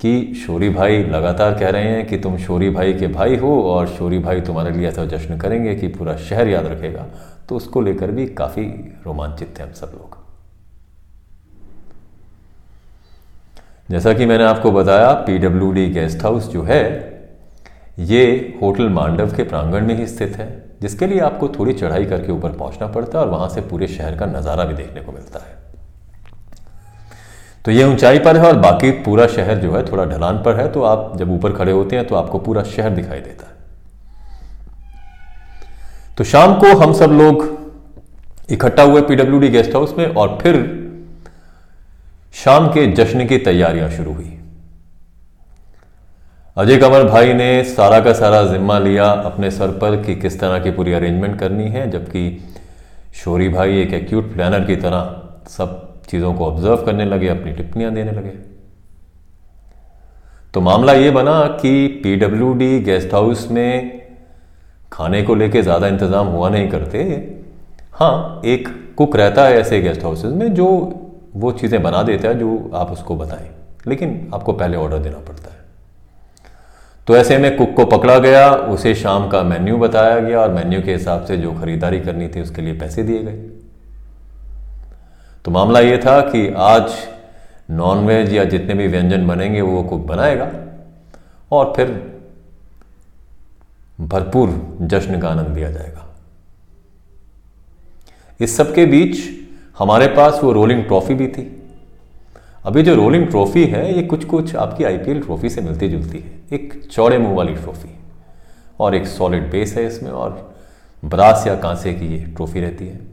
कि 0.00 0.34
शोरी 0.36 0.68
भाई 0.70 1.02
लगातार 1.04 1.58
कह 1.58 1.70
रहे 1.70 1.84
हैं 1.84 2.06
कि 2.06 2.18
तुम 2.18 2.36
शोरी 2.38 2.70
भाई 2.70 2.92
के 2.92 3.06
भाई 3.06 3.36
हो 3.36 3.60
और 3.62 3.86
शोरी 3.88 4.18
भाई 4.18 4.40
तुम्हारे 4.40 4.70
लिए 4.70 4.88
ऐसा 4.88 5.04
जश्न 5.06 5.38
करेंगे 5.38 5.74
कि 5.74 5.88
पूरा 5.88 6.16
शहर 6.18 6.48
याद 6.48 6.66
रखेगा। 6.66 7.06
तो 7.48 7.56
उसको 7.56 7.80
लेकर 7.80 8.10
भी 8.10 8.26
काफ़ी 8.26 8.64
रोमांचित 9.06 9.58
थे 9.58 9.62
हम 9.62 9.72
सब 9.72 9.92
लोग। 9.94 10.16
जैसा 13.90 14.12
कि 14.12 14.26
मैंने 14.26 14.44
आपको 14.44 14.72
बताया, 14.72 15.12
पीडब्ल्यूडी 15.12 15.86
गेस्ट 15.86 16.22
हाउस 16.22 16.48
जो 16.48 16.62
है, 16.62 16.82
ये 17.98 18.58
होटल 18.62 18.88
मांडव 18.88 19.34
के 19.36 19.42
प्रांगण 19.44 19.86
में 19.86 19.94
ही 19.94 20.06
स्थित 20.06 20.36
है, 20.36 20.48
जिसके 20.82 21.06
लिए 21.06 21.20
आपको 21.20 21.48
थोड़ी 21.48 21.72
चढ़ाई 21.72 22.04
करके 22.04 22.32
ऊपर 22.32 22.52
पहुँचना 22.52 22.86
पड़ता 22.86 23.18
है 23.18 23.24
और 23.24 23.30
वहाँ 23.30 23.48
से 23.48 23.60
पूरे 23.60 23.86
शहर 23.88 24.16
का 24.16 24.26
नज़ारा 24.28 24.64
भी 24.64 24.74
देखने 24.74 25.00
को 25.00 25.12
मिलता 25.12 25.38
है। 25.38 25.56
तो 27.64 27.70
ये 27.70 27.84
ऊंचाई 27.84 28.18
पर 28.18 28.36
है 28.36 28.46
और 28.46 28.58
बाकी 28.58 28.90
पूरा 29.04 29.26
शहर 29.26 29.58
जो 29.58 29.72
है 29.76 29.84
थोड़ा 29.86 30.04
ढलान 30.06 30.42
पर 30.42 30.56
है 30.56 30.70
तो 30.72 30.82
आप 30.82 31.12
जब 31.16 31.30
ऊपर 31.30 31.52
खड़े 31.52 31.72
होते 31.72 31.96
हैं 31.96 32.06
तो 32.06 32.14
आपको 32.14 32.38
पूरा 32.38 32.62
शहर 32.66 32.90
दिखाई 32.90 33.20
देता 33.20 33.46
है। 33.46 33.56
तो 36.16 36.24
शाम 36.24 36.54
को 36.54 36.76
हम 36.78 36.92
सब 36.92 37.10
लोग 37.12 37.46
इकट्ठा 38.50 38.82
हुए 38.82 39.00
पीडब्ल्यूडी 39.02 39.48
गेस्ट 39.48 39.74
हाउस 39.74 39.94
में 39.98 40.06
और 40.06 40.38
फिर 40.42 40.56
शाम 42.34 42.68
के 42.68 42.86
जश्न 42.92 43.26
की 43.26 43.38
तैयारियाँ 43.38 43.90
शुरू 43.90 44.12
हुई। 44.12 44.34
अजय 46.56 46.76
कंवर 46.76 47.04
भाई 47.04 47.32
ने 47.32 47.64
सारा 47.64 48.00
का 48.00 48.12
सारा 48.12 48.42
जिम्मा 48.44 48.78
लिया, 48.78 49.04
अपने 49.04 49.50
सर 49.50 49.70
पर 49.78 50.02
कि 50.02 50.14
किस 50.16 50.40
तरह 50.40 50.58
की 50.58 50.70
पूरी 50.70 50.92
अरेंजमेंट 50.92 51.38
करनी 51.40 51.68
है, 51.70 51.90
जबकि 51.90 52.44
शोरी 53.14 53.48
भाई 53.48 53.80
एक 53.80 53.92
एक्यूट 53.92 54.32
प्लानर 54.34 54.64
की 54.64 54.76
तरह 54.76 55.22
सब 55.48 55.87
चीज़ों 56.08 56.32
को 56.34 56.46
ऑब्ज़र्व 56.46 56.84
करने 56.86 57.04
लगे, 57.04 57.28
अपनी 57.28 57.52
टिप्पणियाँ 57.52 57.92
देने 57.94 58.12
लगे। 58.12 58.32
तो 60.54 60.60
मामला 60.60 60.92
ये 60.92 61.10
बना 61.10 61.40
कि 61.60 61.86
पीडब्ल्यूडी 62.02 62.78
गेस्ट 62.80 63.12
हाउस 63.14 63.46
में 63.50 63.98
खाने 64.92 65.22
को 65.22 65.34
लेके 65.34 65.62
ज़्यादा 65.62 65.88
इंतज़ाम 65.88 66.26
हुआ 66.26 66.48
नहीं 66.48 66.68
करते। 66.68 67.02
हाँ 67.92 68.40
एक 68.46 68.68
कुक 68.96 69.16
रहता 69.16 69.44
है 69.44 69.58
ऐसे 69.58 69.80
गेस्ट 69.80 70.02
हाउसेज 70.04 70.32
में 70.32 70.54
जो 70.54 70.66
वो 71.36 71.52
चीज़ें 71.52 71.82
बना 71.82 72.02
देता 72.02 72.28
है 72.28 72.38
जो 72.38 72.70
आप 72.74 72.90
उसको 72.90 73.16
बताएँ, 73.16 73.48
लेकिन 73.86 74.30
आपको 74.34 74.52
पहले 74.52 74.76
ऑर्डर 74.76 74.98
देना 74.98 75.18
पड़ता 75.18 75.50
है। 75.50 75.56
तो 77.06 77.16
ऐसे 77.16 77.38
में 77.38 77.56
कुक 77.56 77.74
को 77.76 77.84
पकड़ा 77.88 78.18
गया, 78.18 78.50
उसे 78.50 78.94
शाम 78.94 79.28
का 79.28 79.42
मेन्यू 79.44 79.76
बताया 79.78 80.18
गया 80.20 80.40
और 80.40 80.52
मेन्यू 80.52 80.82
के 80.82 80.92
हिसाब 80.92 81.24
से 81.24 81.36
जो 81.36 81.52
खरीदारी 81.52 82.00
करनी 82.00 82.28
थी 82.28 82.40
उसके 82.42 82.62
लिए 82.62 82.78
पैसे 82.78 83.02
दिए 83.02 83.22
गए। 83.22 83.36
तो 85.48 85.52
मामला 85.52 85.80
ये 85.80 85.98
था 85.98 86.20
कि 86.20 86.54
आज 86.56 86.90
नॉनवेज 87.70 88.32
या 88.32 88.44
जितने 88.44 88.74
भी 88.74 88.86
व्यंजन 88.86 89.26
बनेंगे, 89.26 89.60
वो 89.60 89.82
कुक 89.82 90.00
बनाएगा। 90.00 90.52
और 91.52 91.72
फिर 91.76 92.18
भरपूर 94.00 94.78
जश्न 94.80 95.20
का 95.20 95.28
आनंद 95.28 95.56
लिया 95.56 95.70
जाएगा। 95.70 96.16
इस 98.40 98.56
सब 98.56 98.74
के 98.74 98.86
बीच 98.86 99.18
हमारे 99.78 100.06
पास 100.06 100.40
वो 100.44 100.52
रोलिंग 100.52 100.84
ट्रॉफी 100.84 101.14
भी 101.14 101.28
थी। 101.28 101.62
अभी 102.64 102.82
जो 102.82 102.94
रोलिंग 102.94 103.26
ट्रॉफी 103.26 103.64
है, 103.64 103.96
ये 103.96 104.02
कुछ 104.02 104.24
कुछ 104.24 104.56
आपकी 104.56 104.84
आईपीएल 104.84 105.22
ट्रॉफी 105.22 105.50
से 105.50 105.60
मिलती 105.60 105.88
जुलती 105.88 106.18
है। 106.18 106.40
एक 106.52 106.88
चौड़े 106.92 107.18
मुँह 107.18 107.34
वाली 107.34 107.54
ट्रॉफी 107.54 107.98
और 108.80 108.94
एक 108.94 109.06
सॉलिड 109.06 109.50
बेस 109.50 109.76
है 109.76 109.86
इसमें, 109.86 110.10
और 110.10 110.56
ब्रास 111.04 111.44
या 111.46 111.56
कांसे 111.56 111.94
की 111.94 112.06
ये 112.06 112.24
ट्रॉफी 112.24 112.60
रहती 112.60 112.88
है। 112.88 113.07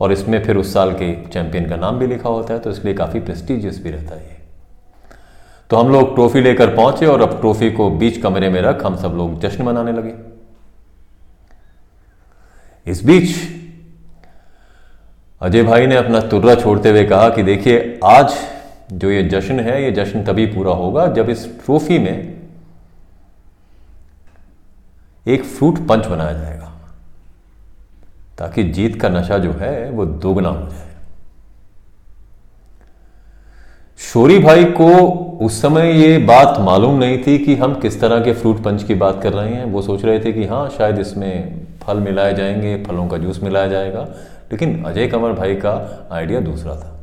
और 0.00 0.12
इसमें 0.12 0.42
फिर 0.44 0.56
उस 0.56 0.72
साल 0.74 0.92
के 0.92 1.12
चैंपियन 1.28 1.68
का 1.68 1.76
नाम 1.76 1.98
भी 1.98 2.06
लिखा 2.06 2.28
होता 2.28 2.54
है 2.54 2.60
तो 2.60 2.70
इसलिए 2.70 2.94
काफ़ी 2.94 3.20
प्रेस्टिजियस 3.20 3.82
भी 3.82 3.90
रहता 3.90 4.14
है 4.14 4.20
ये। 4.20 4.36
तो 5.70 5.76
हम 5.76 5.92
लोग 5.92 6.14
ट्रॉफी 6.14 6.40
लेकर 6.40 6.74
पहुँचे 6.76 7.06
और 7.06 7.22
अब 7.22 7.38
ट्रॉफी 7.40 7.70
को 7.70 7.88
बीच 7.90 8.16
कमरे 8.22 8.48
में 8.50 8.60
रख, 8.60 8.84
हम 8.84 8.96
सब 8.96 9.14
लोग 9.16 9.40
जश्न 9.40 9.64
मनाने 9.64 9.92
लगे। 9.92 10.14
इस 12.86 13.04
बीच, 13.04 13.36
अजय 15.40 15.62
भाई 15.62 15.86
ने 15.86 15.96
अपना 15.96 16.20
तुर्रा 16.22 16.54
छोड़ते 16.54 16.90
हुए 16.90 17.04
कहा 17.04 17.28
कि 17.28 17.42
देखिए, 17.42 17.98
आज 18.04 18.34
जो 18.92 19.10
ये 19.10 19.22
जश्न 19.24 19.60
है, 19.60 19.82
ये 19.84 19.90
जश्न 19.92 20.22
तभी 20.24 20.46
पूरा 20.46 20.72
होगा 20.72 21.06
जब 21.06 21.30
इस 21.30 21.46
ट्रॉफी 21.64 21.98
में 21.98 22.42
एक 25.26 25.44
फ्रूट 25.44 25.78
पंच 25.88 26.06
बनाया 26.06 26.32
जाएगा। 26.32 26.72
ताकि 28.38 28.64
जीत 28.64 29.00
का 29.00 29.08
नशा 29.08 29.38
जो 29.38 29.52
है, 29.52 29.90
वो 29.90 30.04
दोगुना 30.04 30.48
हो 30.48 30.68
जाए। 30.68 30.88
शोरी 33.98 34.38
भाई 34.38 34.64
को 34.64 34.96
उस 35.40 35.62
समय 35.62 36.06
ये 36.06 36.18
बात 36.18 36.60
मालूम 36.60 36.98
नहीं 36.98 37.18
थी 37.26 37.38
कि 37.38 37.56
हम 37.56 37.74
किस 37.74 38.00
तरह 38.00 38.24
के 38.24 38.32
फ्रूट 38.32 38.62
पंच 38.62 38.82
की 38.82 38.94
बात 38.94 39.22
कर 39.22 39.32
रहे 39.32 39.54
हैं। 39.54 39.64
वो 39.64 39.82
सोच 39.82 40.04
रहे 40.04 40.18
थे 40.18 40.32
कि 40.32 40.44
हाँ 40.44 40.68
शायद 40.68 40.98
इसमें 40.98 41.60
फल 41.82 41.96
मिलाए 41.96 42.34
जाएँगे, 42.34 42.84
फलों 42.84 43.08
का 43.08 43.18
जूस 43.18 43.42
मिलाया 43.42 43.66
जाएगा। 43.66 44.00
लेकिन 44.52 44.84
अजय 44.84 45.06
कंवर 45.06 45.32
भाई 45.32 45.54
का 45.54 46.06
आइडिया 46.12 46.40
दूसरा 46.40 46.76
था। 46.76 47.00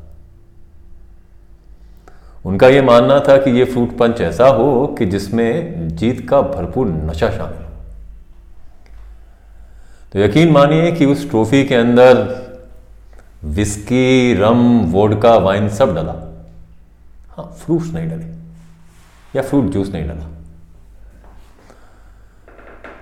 उनका 2.46 2.68
यह 2.68 2.84
मानना 2.84 3.20
था 3.20 3.38
कि 3.38 3.60
यह 3.60 3.66
फ्रूट 3.66 3.98
पंच 3.98 4.22
ऐसा 4.22 4.48
हो 4.48 4.88
कि 4.88 5.06
जिसमें 5.06 5.88
जीत 5.88 6.30
का 6.30 6.42
भरपूर 6.42 6.88
नशा 6.88 7.30
शामिल 7.30 7.66
हो। 7.66 7.71
तो 10.12 10.20
यकीन 10.20 10.52
मानिए 10.52 10.92
कि 10.92 11.06
उस 11.06 11.30
ट्रॉफी 11.30 11.64
के 11.64 11.76
अंदर 11.76 12.42
विस्की, 13.44 14.34
रम, 14.34 14.80
वोडका, 14.80 15.38
वाइन 15.38 15.70
सब 15.70 15.96
डला। 15.96 16.46
हाँ 17.30 17.56
फ्रूट्स 17.60 17.94
नहीं 17.94 18.08
डले। 18.08 18.26
या 19.36 19.42
फ्रूट 19.42 19.66
जूस 19.66 19.90
नहीं 19.90 20.04
डला। 20.04 20.28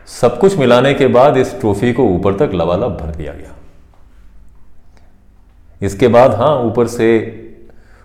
सब 0.06 0.40
कुछ 0.40 0.58
मिलाने 0.58 0.94
के 0.94 1.08
बाद 1.08 1.38
इस 1.38 1.60
ट्रॉफी 1.60 1.94
को 1.94 2.04
ऊपर 2.04 2.36
तक 2.36 2.52
लबालब 2.54 2.98
भर 2.98 3.16
दिया 3.16 3.34
गया। 3.34 3.52
इसके 5.82 6.08
बाद 6.08 6.32
हाँ 6.32 6.58
ऊपर 6.58 6.88
से 6.88 7.20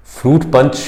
फ्रूट 0.04 0.44
पंच 0.44 0.84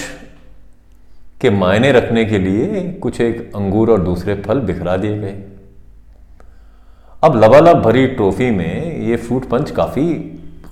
के 1.41 1.51
मायने 1.51 1.93
रखने 1.93 2.25
के 2.25 2.39
लिए 2.39 2.93
कुछ 2.93 3.21
एक 3.21 3.53
अंगूर 3.57 3.91
और 3.91 4.01
दूसरे 4.01 4.35
फल 4.35 4.61
बिखरा 4.61 4.97
दिए 4.97 5.19
गए। 5.19 5.43
अब 7.27 7.37
लबालब 7.37 7.81
भरी 7.83 8.07
ट्रॉफी 8.09 8.51
में 8.51 8.99
ये 9.03 9.17
फ्रूट 9.19 9.49
पंच 9.49 9.71
काफ़ी 9.71 10.03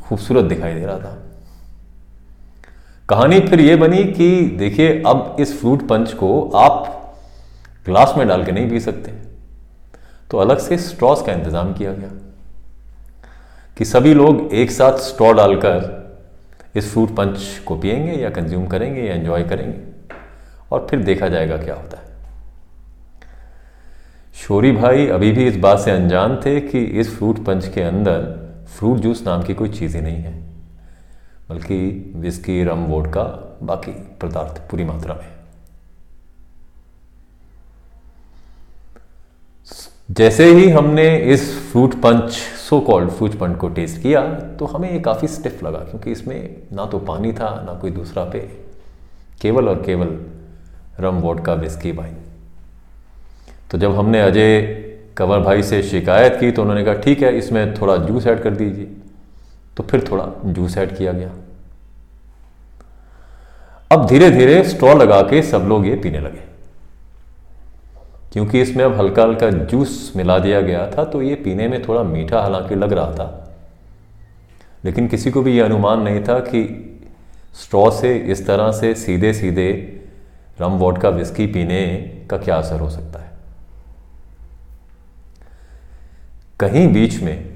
खूबसूरत 0.02 0.44
दिखाई 0.44 0.74
दे 0.74 0.84
रहा 0.86 0.98
था। 0.98 1.20
कहानी 3.08 3.40
फिर 3.40 3.60
ये 3.60 3.76
बनी 3.76 4.04
कि 4.04 4.28
देखिए, 4.58 5.02
अब 5.02 5.36
इस 5.40 5.58
फ्रूट 5.60 5.86
पंच 5.88 6.12
को 6.12 6.28
आप 6.56 6.90
ग्लास 7.86 8.14
में 8.18 8.26
डाल 8.28 8.44
के 8.44 8.52
नहीं 8.52 8.68
पी 8.70 8.80
सकते। 8.80 9.12
तो 10.30 10.38
अलग 10.38 10.58
से 10.58 10.78
स्ट्रॉस 10.78 11.22
का 11.22 11.32
इंतज़ाम 11.32 11.72
किया 11.72 11.92
गया 11.92 12.10
कि 13.76 13.84
सभी 13.84 14.14
लोग 14.14 14.52
एक 14.54 14.70
साथ 14.70 14.98
स्ट्रॉ 15.00 15.32
डालकर 15.32 15.92
इस 16.76 16.92
फ्रूट 16.92 17.16
पंच 17.16 17.38
को 17.66 17.76
पियेंगे 17.76 18.12
या 18.12 18.30
कंज्यूम 18.30 18.66
करेंगे 18.66 19.02
या 19.02 19.14
एंजॉय 19.14 19.44
करेंगे 19.44 19.78
और 20.72 20.86
फिर 20.90 21.02
देखा 21.02 21.28
जाएगा 21.28 21.56
क्या 21.56 21.74
होता 21.74 21.98
है। 21.98 22.13
शोरी 24.34 24.70
भाई 24.72 25.06
अभी 25.06 25.30
भी 25.32 25.46
इस 25.48 25.56
बात 25.56 25.78
से 25.78 25.90
अनजान 25.90 26.36
थे 26.36 26.60
कि 26.60 26.80
इस 27.00 27.16
फ्रूट 27.16 27.38
पंच 27.44 27.66
के 27.74 27.82
अंदर 27.82 28.22
फ्रूट 28.68 28.98
जूस 28.98 29.22
नाम 29.26 29.42
की 29.42 29.54
कोई 29.54 29.68
चीज़ 29.70 29.96
ही 29.96 30.02
नहीं 30.02 30.16
है, 30.16 30.32
बल्कि 31.48 32.12
विस्की, 32.16 32.62
रम 32.64 32.84
वोट 32.86 33.06
का 33.06 33.22
बाकी 33.62 33.92
पदार्थ 34.22 34.60
पूरी 34.70 34.84
मात्रा 34.84 35.14
में। 35.14 35.32
जैसे 40.10 40.44
ही 40.46 40.68
हमने 40.70 41.16
इस 41.32 41.48
fruit 41.70 41.94
punch 42.02 42.30
so 42.30 42.80
called 42.80 43.10
fruit 43.10 43.38
punch 43.38 43.56
को 43.58 43.68
टेस्ट 43.70 44.02
किया 44.02 44.22
तो 44.58 44.66
हमें 44.66 44.90
ये 44.90 45.00
काफ़ी 45.00 45.28
स्टिफ 45.28 45.62
लगा, 45.64 45.78
क्योंकि 45.80 46.12
इसमें 46.12 46.56
ना 46.72 46.86
तो 46.86 46.98
पानी 47.00 47.32
था, 47.32 47.50
ना 47.66 47.78
कोई 47.80 47.90
दूसरा 47.92 48.24
पे, 48.24 48.40
केवल 49.40 49.68
और 49.68 49.82
केवल 49.82 50.18
रम 51.00 51.20
वोट 51.20 51.44
का 51.44 51.54
विस्की 51.54 51.92
वाइन 51.92 52.16
तो 53.70 53.78
जब 53.78 53.94
हमने 53.94 54.20
अजय 54.20 54.62
कंवर 55.16 55.38
भाई 55.38 55.62
से 55.62 55.82
शिकायत 55.82 56.36
की 56.40 56.50
तो 56.50 56.62
उन्होंने 56.62 56.84
कहा, 56.84 56.94
ठीक 56.94 57.22
है, 57.22 57.38
इसमें 57.38 57.74
थोड़ा 57.74 57.96
जूस 57.96 58.26
ऐड 58.26 58.42
कर 58.42 58.50
दीजिए। 58.50 58.86
तो 59.76 59.82
फिर 59.82 60.06
थोड़ा 60.10 60.26
जूस 60.44 60.76
ऐड 60.78 60.96
किया 60.96 61.12
गया। 61.12 61.30
अब 63.90 64.06
धीरे 64.06 64.30
धीरे 64.30 64.62
स्ट्रॉ 64.64 64.94
लगा 64.94 65.20
के 65.22 65.42
सब 65.42 65.58
लोग 65.58 65.86
ये 65.86 65.94
पीने 65.94 66.18
लगे। 66.18 66.42
क्योंकि 68.32 68.60
इसमें 68.60 68.84
अब 68.84 68.94
हल्का 68.94 69.22
हल्का 69.22 69.50
जूस 69.50 70.12
मिला 70.16 70.38
दिया 70.38 70.60
गया 70.60 70.90
था 70.90 71.04
तो 71.04 71.22
ये 71.22 71.34
पीने 71.34 71.68
में 71.68 71.82
थोड़ा 71.88 72.02
मीठा 72.02 72.40
हालाँकि 72.40 72.74
लग 72.74 72.92
रहा 72.92 73.12
था। 73.12 73.56
लेकिन 74.84 75.08
किसी 75.08 75.30
को 75.30 75.42
भी 75.42 75.52
ये 75.52 75.60
अनुमान 75.60 76.00
नहीं 76.00 76.22
था 76.24 76.38
कि 76.38 76.62
स्ट्रॉ 77.54 77.90
से 77.90 78.16
इस 78.16 78.46
तरह 78.46 78.72
से 78.72 78.94
सीधे 78.94 79.32
सीधे 79.32 79.70
रम 80.60 80.72
वॉट 80.72 80.98
का 80.98 81.08
विस्की 81.08 81.46
पीने 81.46 81.86
का 82.30 82.36
क्या 82.36 82.56
असर 82.56 82.80
हो 82.80 82.90
सकता 82.90 83.18
है। 83.18 83.23
कहीं 86.60 86.86
बीच 86.92 87.20
में 87.22 87.52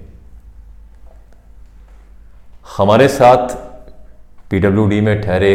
हमारे 2.76 3.08
साथ 3.08 3.56
पीडब्ल्यूडी 4.50 5.00
में 5.00 5.20
ठहरे 5.20 5.54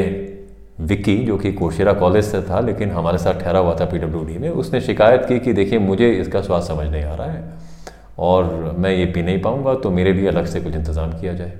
विक्की, 0.81 1.17
जो 1.17 1.37
कि 1.37 1.51
कोशेरा 1.53 1.93
कॉलेज 1.93 2.25
से 2.25 2.41
था, 2.41 2.59
लेकिन 2.59 2.91
हमारे 2.91 3.17
साथ 3.17 3.39
ठहरा 3.41 3.59
हुआ 3.59 3.75
था 3.79 3.85
पीडब्ल्यूडी 3.85 4.37
में, 4.37 4.49
उसने 4.51 4.81
शिकायत 4.81 5.25
की 5.25 5.39
कि 5.39 5.53
देखिए, 5.53 5.79
मुझे 5.79 6.11
इसका 6.11 6.41
स्वाद 6.41 6.63
समझ 6.63 6.87
नहीं 6.87 7.03
आ 7.03 7.15
रहा 7.15 7.31
है 7.31 7.43
और 8.19 8.75
मैं 8.77 8.91
ये 8.91 9.05
पी 9.05 9.21
नहीं 9.21 9.41
पाऊँगा 9.41 9.73
तो 9.75 9.91
मेरे 9.91 10.11
भी 10.13 10.27
अलग 10.27 10.45
से 10.45 10.61
कुछ 10.61 10.75
इंतज़ाम 10.75 11.19
किया 11.19 11.33
जाए। 11.33 11.57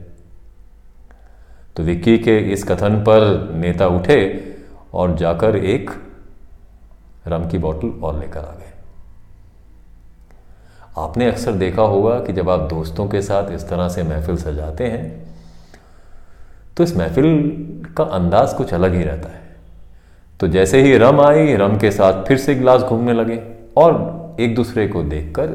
तो 1.76 1.84
विक्की 1.84 2.18
के 2.20 2.38
इस 2.54 2.64
कथन 2.64 3.00
पर 3.04 3.52
नेता 3.56 3.88
उठे 3.90 4.20
और 4.94 5.16
जाकर 5.18 5.56
एक 5.58 5.90
रम 7.28 7.50
की 7.50 7.58
बोतल 7.58 8.00
और 8.04 8.20
लेकर 8.20 8.40
आ 8.40 8.52
गए। 8.52 8.73
आपने 10.96 11.28
अक्सर 11.28 11.52
देखा 11.52 11.82
होगा 11.82 12.20
कि 12.20 12.34
जब 12.34 12.50
आप 12.50 12.60
दोस्तों 12.70 13.08
के 13.08 13.22
साथ 13.22 13.52
इस 13.52 13.68
तरह 13.70 13.88
से 13.90 14.04
महफिल 14.04 14.38
सजाते 14.38 14.84
हैं 14.84 15.12
तो 16.78 16.84
इस 16.84 16.96
महफिल 16.98 17.28
का 17.98 18.04
अंदाज 18.04 18.54
कुछ 18.54 18.74
अलग 18.74 18.96
ही 18.96 19.04
रहता 19.04 19.30
है। 19.30 19.42
तो 20.40 20.48
जैसे 20.48 20.82
ही 20.82 20.98
रम 20.98 21.22
आई, 21.22 21.56
रम 21.56 21.78
के 21.78 21.92
साथ 21.92 22.24
फिर 22.26 22.38
से 22.38 22.56
गिलास 22.56 22.82
घूमने 22.82 23.14
लगे 23.14 23.42
और 23.78 24.36
एक 24.40 24.56
दूसरे 24.56 24.88
को 24.88 25.04
देखकर 25.04 25.48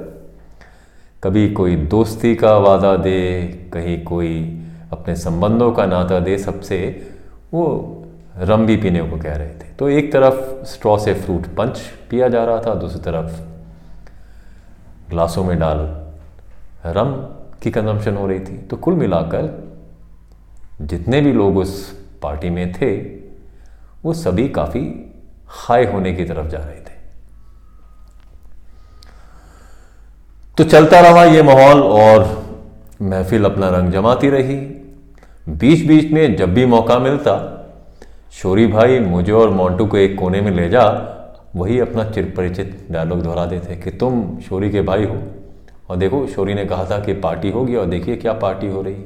कभी 1.23 1.49
कोई 1.51 1.77
दोस्ती 1.77 2.35
का 2.35 2.57
वादा 2.57 2.97
दे, 2.97 3.43
कहीं 3.73 4.03
कोई 4.05 4.63
अपने 4.93 5.15
संबंधों 5.17 5.73
का 5.73 5.87
नाता 5.87 6.21
दे, 6.21 6.39
सबसे 6.39 7.07
वो 7.53 8.05
रम 8.39 8.67
भी 8.67 8.77
पीने 8.77 9.03
को 9.03 9.17
कह 9.17 9.37
रहे 9.37 9.49
थे। 9.49 9.75
तो 9.79 9.89
एक 9.89 10.13
तरफ़ 10.13 10.65
स्ट्रॉ 10.65 10.99
से 10.99 11.15
फ्रूट 11.15 11.47
पंच 11.57 11.79
पिया 12.11 12.29
जा 12.29 12.45
रहा 12.45 12.61
था, 12.61 12.75
दूसरी 12.75 13.01
तरफ़ 13.01 13.48
ग्लासों 15.11 15.45
में 15.45 15.59
डाल 15.59 15.79
रम 16.87 17.13
की 17.63 17.71
कंजम्पशन 17.71 18.17
हो 18.17 18.27
रही 18.27 18.41
थी। 18.41 18.57
तो 18.59 18.77
कुल 18.77 18.95
मिलाकर 18.95 19.47
जितने 20.81 21.21
भी 21.21 21.33
लोग 21.33 21.57
उस 21.57 21.73
पार्टी 22.23 22.51
में 22.51 22.73
थे, 22.73 22.97
वो 24.05 24.13
सभी 24.13 24.49
काफ़ी 24.49 24.83
हाई 25.49 25.87
होने 25.87 26.13
की 26.13 26.25
तरफ़ 26.25 26.47
जा 26.47 26.59
रहे 26.59 26.77
थे। 26.77 26.97
तो 30.59 30.65
चलता 30.65 31.01
रहा 31.01 31.25
ये 31.25 31.43
माहौल 31.43 31.83
और 31.83 32.27
महफिल 33.03 33.45
अपना 33.45 33.69
रंग 33.69 33.93
जमाती 33.93 34.31
रही। 34.31 34.57
बीच 35.49 35.87
बीच 35.87 36.13
में 36.13 36.37
जब 36.37 36.55
भी 36.55 36.67
मौका 36.67 36.99
मिलता, 36.99 37.35
शोरी 38.33 38.67
भाई 38.67 38.99
मुझे 39.01 39.33
और 39.33 39.51
मोंटू 39.51 39.87
को 39.87 39.97
एक 39.97 40.19
कोने 40.19 40.41
में 40.41 40.51
ले 40.51 40.69
जा 40.69 40.85
वही 41.59 41.81
अपना 41.81 42.05
चिरपरिचित 42.05 42.87
डायलॉग 42.91 43.23
दोहरा 43.23 43.47
देते 43.47 43.77
कि 43.77 43.91
तुम 43.91 44.39
शोरी 44.49 44.71
के 44.71 44.83
भाई 44.83 45.05
हो। 45.05 45.17
और 45.89 45.97
देखो, 45.97 46.27
शोरी 46.27 46.55
ने 46.55 46.65
कहा 46.65 46.85
था 46.85 46.99
कि 46.99 47.13
पार्टी 47.13 47.51
होगी 47.51 47.75
और 47.75 47.87
देखिए 47.87 48.17
क्या 48.17 48.33
पार्टी 48.33 48.67
हो 48.67 48.83
रही 48.83 48.95
है। 48.95 49.05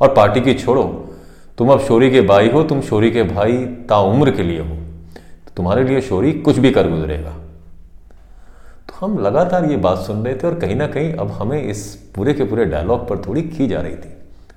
और 0.00 0.14
पार्टी 0.14 0.40
की 0.40 0.54
छोड़ो, 0.54 1.14
तुम 1.58 1.68
अब 1.68 1.80
शोरी 1.80 2.10
के 2.10 2.20
भाई 2.20 2.48
हो, 2.48 2.62
तुम 2.62 2.80
शोरी 2.80 3.10
के 3.10 3.22
भाई 3.22 3.52
ताउम्र 3.66 4.30
के 4.30 4.42
लिए 4.42 4.60
हो। 4.60 4.76
तो 5.16 5.52
तुम्हारे 5.56 5.84
लिए 5.84 6.00
शोरी 6.00 6.32
कुछ 6.32 6.58
भी 6.58 6.70
कर 6.70 6.88
गुजरेगा। 6.88 7.30
तो 8.88 9.06
हम 9.06 9.18
लगातार 9.18 9.64
ये 9.64 9.76
बात 9.76 9.98
सुन 9.98 10.24
रहे 10.24 10.34
थे 10.34 10.46
और 10.46 10.54
कहीं 10.54 10.76
ना 10.76 10.86
कहीं 10.86 11.12
अब 11.12 11.28
हमें 11.30 11.62
इस 11.62 12.10
पूरे 12.16 12.34
के 12.34 12.44
पूरे 12.44 12.64
डायलॉग 12.64 13.08
पर 13.08 13.18
थोड़ी 13.18 13.42
खी 13.42 13.66
जा 13.66 13.80
रही 13.80 13.94
थी। 13.94 14.08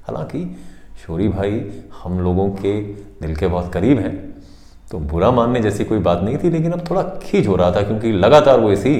हालाँकि 0.03 0.57
शोरी 1.07 1.27
भाई 1.27 1.71
हम 2.03 2.19
लोगों 2.19 2.49
के 2.49 2.81
दिल 3.21 3.35
के 3.35 3.47
बहुत 3.47 3.73
करीब 3.73 3.99
हैं। 3.99 4.28
तो 4.91 4.99
बुरा 4.99 5.29
मानने 5.31 5.59
जैसी 5.59 5.83
कोई 5.83 5.99
बात 5.99 6.21
नहीं 6.23 6.37
थी, 6.37 6.49
लेकिन 6.49 6.71
अब 6.71 6.89
थोड़ा 6.89 7.01
खींच 7.23 7.47
हो 7.47 7.55
रहा 7.55 7.71
था 7.71 7.81
क्योंकि 7.81 8.11
लगातार 8.11 8.59
वो 8.59 8.71
इसी 8.71 8.95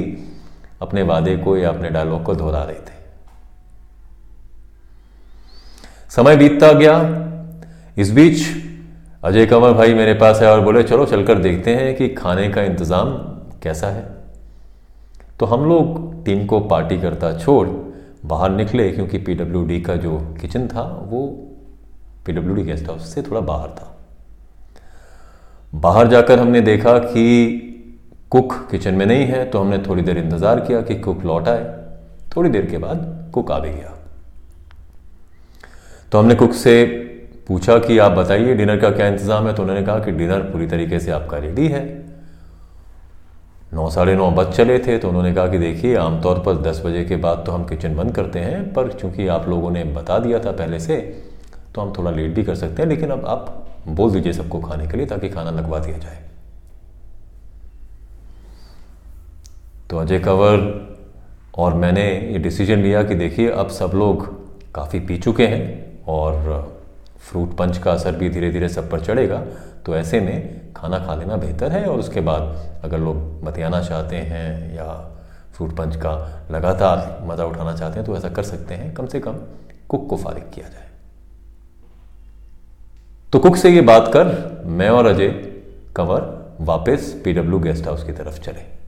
अपने 0.82 1.04
वादे 1.04 1.36
को 1.38 1.56
या 1.58 1.70
अपने 1.70 1.90
डायलॉग 1.90 2.24
को 2.24 2.36
दोहरा 2.36 2.64
रहे 2.64 2.76
थे। 2.76 2.98
समय 6.12 6.36
बीतता 6.38 6.72
गया। 6.74 6.94
इस 7.98 8.12
बीच 8.12 8.46
अजय 9.24 9.46
कंवर 9.46 9.74
भाई 9.74 9.94
मेरे 9.94 10.14
पास 10.14 10.42
है 10.42 10.52
और 10.52 10.62
बोले, 10.62 10.84
चलो, 10.84 11.06
चलकर 11.06 11.40
देखते 11.40 11.76
हैं 11.76 11.96
कि 11.96 12.08
खाने 12.10 12.48
का 12.50 12.62
इंतज़ाम 12.64 13.10
कैसा 13.64 13.88
है। 13.88 14.08
तो 15.40 15.46
हम 15.46 15.66
लोग 15.70 16.24
टीम 16.26 16.46
को 16.46 16.60
पार्टी 16.60 16.98
करता 16.98 17.38
छोड़ 17.38 17.68
बाहर 18.26 18.52
निकले, 18.52 18.90
क्योंकि 18.92 19.18
पीडब्ल्यूडी 19.18 19.82
का 19.82 19.96
जो 19.96 20.18
किचन 20.42 20.68
था, 20.68 20.84
वो 21.10 21.28
पीडब्ल्यूडी 22.26 22.64
गेस्ट 22.64 22.88
हाउस 22.88 23.14
से 23.16 23.22
थोड़ा 23.22 23.42
बाहर 23.42 23.70
था। 23.70 23.89
बाहर 25.74 26.08
जाकर 26.08 26.40
हमने 26.40 26.62
देखा 26.62 26.98
कि 27.00 27.66
कुक 28.32 28.54
किचन 28.72 28.94
में 28.94 29.06
नहीं 29.06 29.26
है 29.26 29.44
तो 29.50 29.60
हमने 29.60 29.78
थोड़ी 29.80 30.02
देर 30.02 30.18
इंतज़ार 30.18 30.60
किया 30.60 30.82
कि 30.82 30.96
कुक 30.98 31.24
लौट 31.26 31.48
आए। 31.48 31.64
थोड़ी 32.36 32.50
देर 32.50 32.66
के 32.66 32.78
बाद 32.78 33.32
कुक 33.34 33.52
आ 33.52 33.60
भी 33.60 33.70
गया। 33.70 33.94
तो 36.12 36.20
हमने 36.20 36.36
कुक 36.36 36.54
से 36.54 36.86
पूछा 37.48 37.78
कि 37.80 37.98
आप 37.98 38.12
बताइए, 38.12 38.54
डिनर 38.56 38.78
का 38.78 38.90
क्या 38.92 39.08
इंतज़ाम 39.08 39.48
है? 39.48 39.54
तो 39.54 39.64
उन्होंने 39.64 39.84
कहा 39.84 40.00
कि 40.00 40.12
डिनर 40.12 40.42
पूरी 40.42 40.68
तरीके 40.68 41.00
से 41.00 41.12
आपका 41.12 41.38
रेडी 41.38 41.68
है। 41.68 41.84
नौ 43.74 43.90
साढ़े 43.90 44.16
नौ 44.16 44.30
बज 44.32 44.54
चले 44.54 44.78
थे 44.80 44.98
तो 44.98 45.10
उन्होंने 45.10 45.34
कहा 45.34 45.48
कि 45.48 45.58
देखिए, 45.60 45.96
आमतौर 45.98 46.40
पर 46.40 46.62
दस 46.62 46.82
बजे 46.86 47.04
के 47.06 47.16
बाद 47.18 47.44
तो 47.46 47.52
हम 47.52 47.66
किचन 47.66 47.96
बंद 47.96 48.16
करते 48.16 48.40
हैं, 48.40 48.74
पर 48.74 48.92
चूँकि 48.92 49.28
आप 49.28 49.48
लोगों 49.50 49.72
ने 49.72 49.84
बता 49.86 50.20
दिया 50.20 50.40
था 50.40 50.52
पहले 50.54 50.80
से 50.80 50.98
तो 51.76 51.82
हम 51.82 51.94
थोड़ा 51.98 52.12
लेट 52.12 52.34
भी 52.36 52.44
कर 52.44 52.56
सकते 52.56 52.82
हैं, 52.82 52.90
लेकिन 52.90 53.10
अब 53.10 53.26
आप 53.28 53.66
बोल 53.88 54.12
दीजिए 54.12 54.34
सबको 54.34 54.60
खाने 54.62 54.88
के 54.88 54.98
लिए 54.98 55.06
ताकि 55.06 55.30
खाना 55.30 55.52
लगवा 55.52 55.80
दिया 55.80 55.98
जाए। 55.98 56.24
तो 59.90 59.98
अजय 59.98 60.20
कंवर 60.20 60.58
और 61.58 61.74
मैंने 61.74 62.04
ये 62.24 62.40
डिसीज़न 62.40 62.80
लिया 62.80 63.04
कि 63.04 63.16
देखिए, 63.16 63.50
अब 63.50 63.70
सब 63.70 63.92
लोग 63.96 64.28
काफ़ी 64.76 65.00
पी 65.00 65.18
चुके 65.18 65.48
हैं 65.48 66.04
और 66.08 66.78
फ्रूट 67.22 67.56
पंच 67.58 67.78
का 67.78 67.92
असर 67.92 68.16
भी 68.16 68.30
धीरे 68.30 68.52
धीरे 68.52 68.70
सब 68.70 68.90
पर 68.92 69.00
चढ़ेगा। 69.02 69.44
तो 69.86 69.96
ऐसे 69.96 70.20
में 70.20 70.74
खाना 70.74 71.00
खा 71.00 71.16
लेना 71.16 71.36
बेहतर 71.38 71.72
है 71.72 71.86
और 71.86 72.00
उसके 72.00 72.22
बाद 72.22 72.82
अगर 72.84 73.00
लोग 73.00 73.44
बतियाना 73.44 73.82
चाहते 73.82 74.16
हैं 74.16 74.76
या 74.76 74.86
फ्रूट 75.54 75.76
पंच 75.78 75.96
का 75.96 76.14
लगातार 76.52 77.20
मज़ा 77.28 77.46
उठाना 77.46 77.76
चाहते 77.76 78.00
हैं 78.00 78.06
तो 78.06 78.16
ऐसा 78.18 78.30
कर 78.30 78.44
सकते 78.44 78.74
हैं। 78.74 78.94
कम 78.94 79.08
से 79.08 79.20
कम 79.20 79.40
कुक 79.90 80.08
को 80.10 80.18
फारिग 80.18 80.44
किया 80.54 80.68
जाए। 80.70 80.89
तो 83.34 83.40
कुक 83.40 83.56
से 83.56 83.70
ये 83.70 83.82
बात 83.82 84.08
कर, 84.14 84.28
मैं 84.66 84.90
और 84.90 85.06
अजय 85.06 85.28
कंवर 85.96 86.22
वापस 86.62 87.12
पीडब्ल्यू 87.24 87.60
गेस्ट 87.60 87.86
हाउस 87.86 88.04
की 88.04 88.14
तरफ़ 88.14 88.40
चले। 88.42 88.79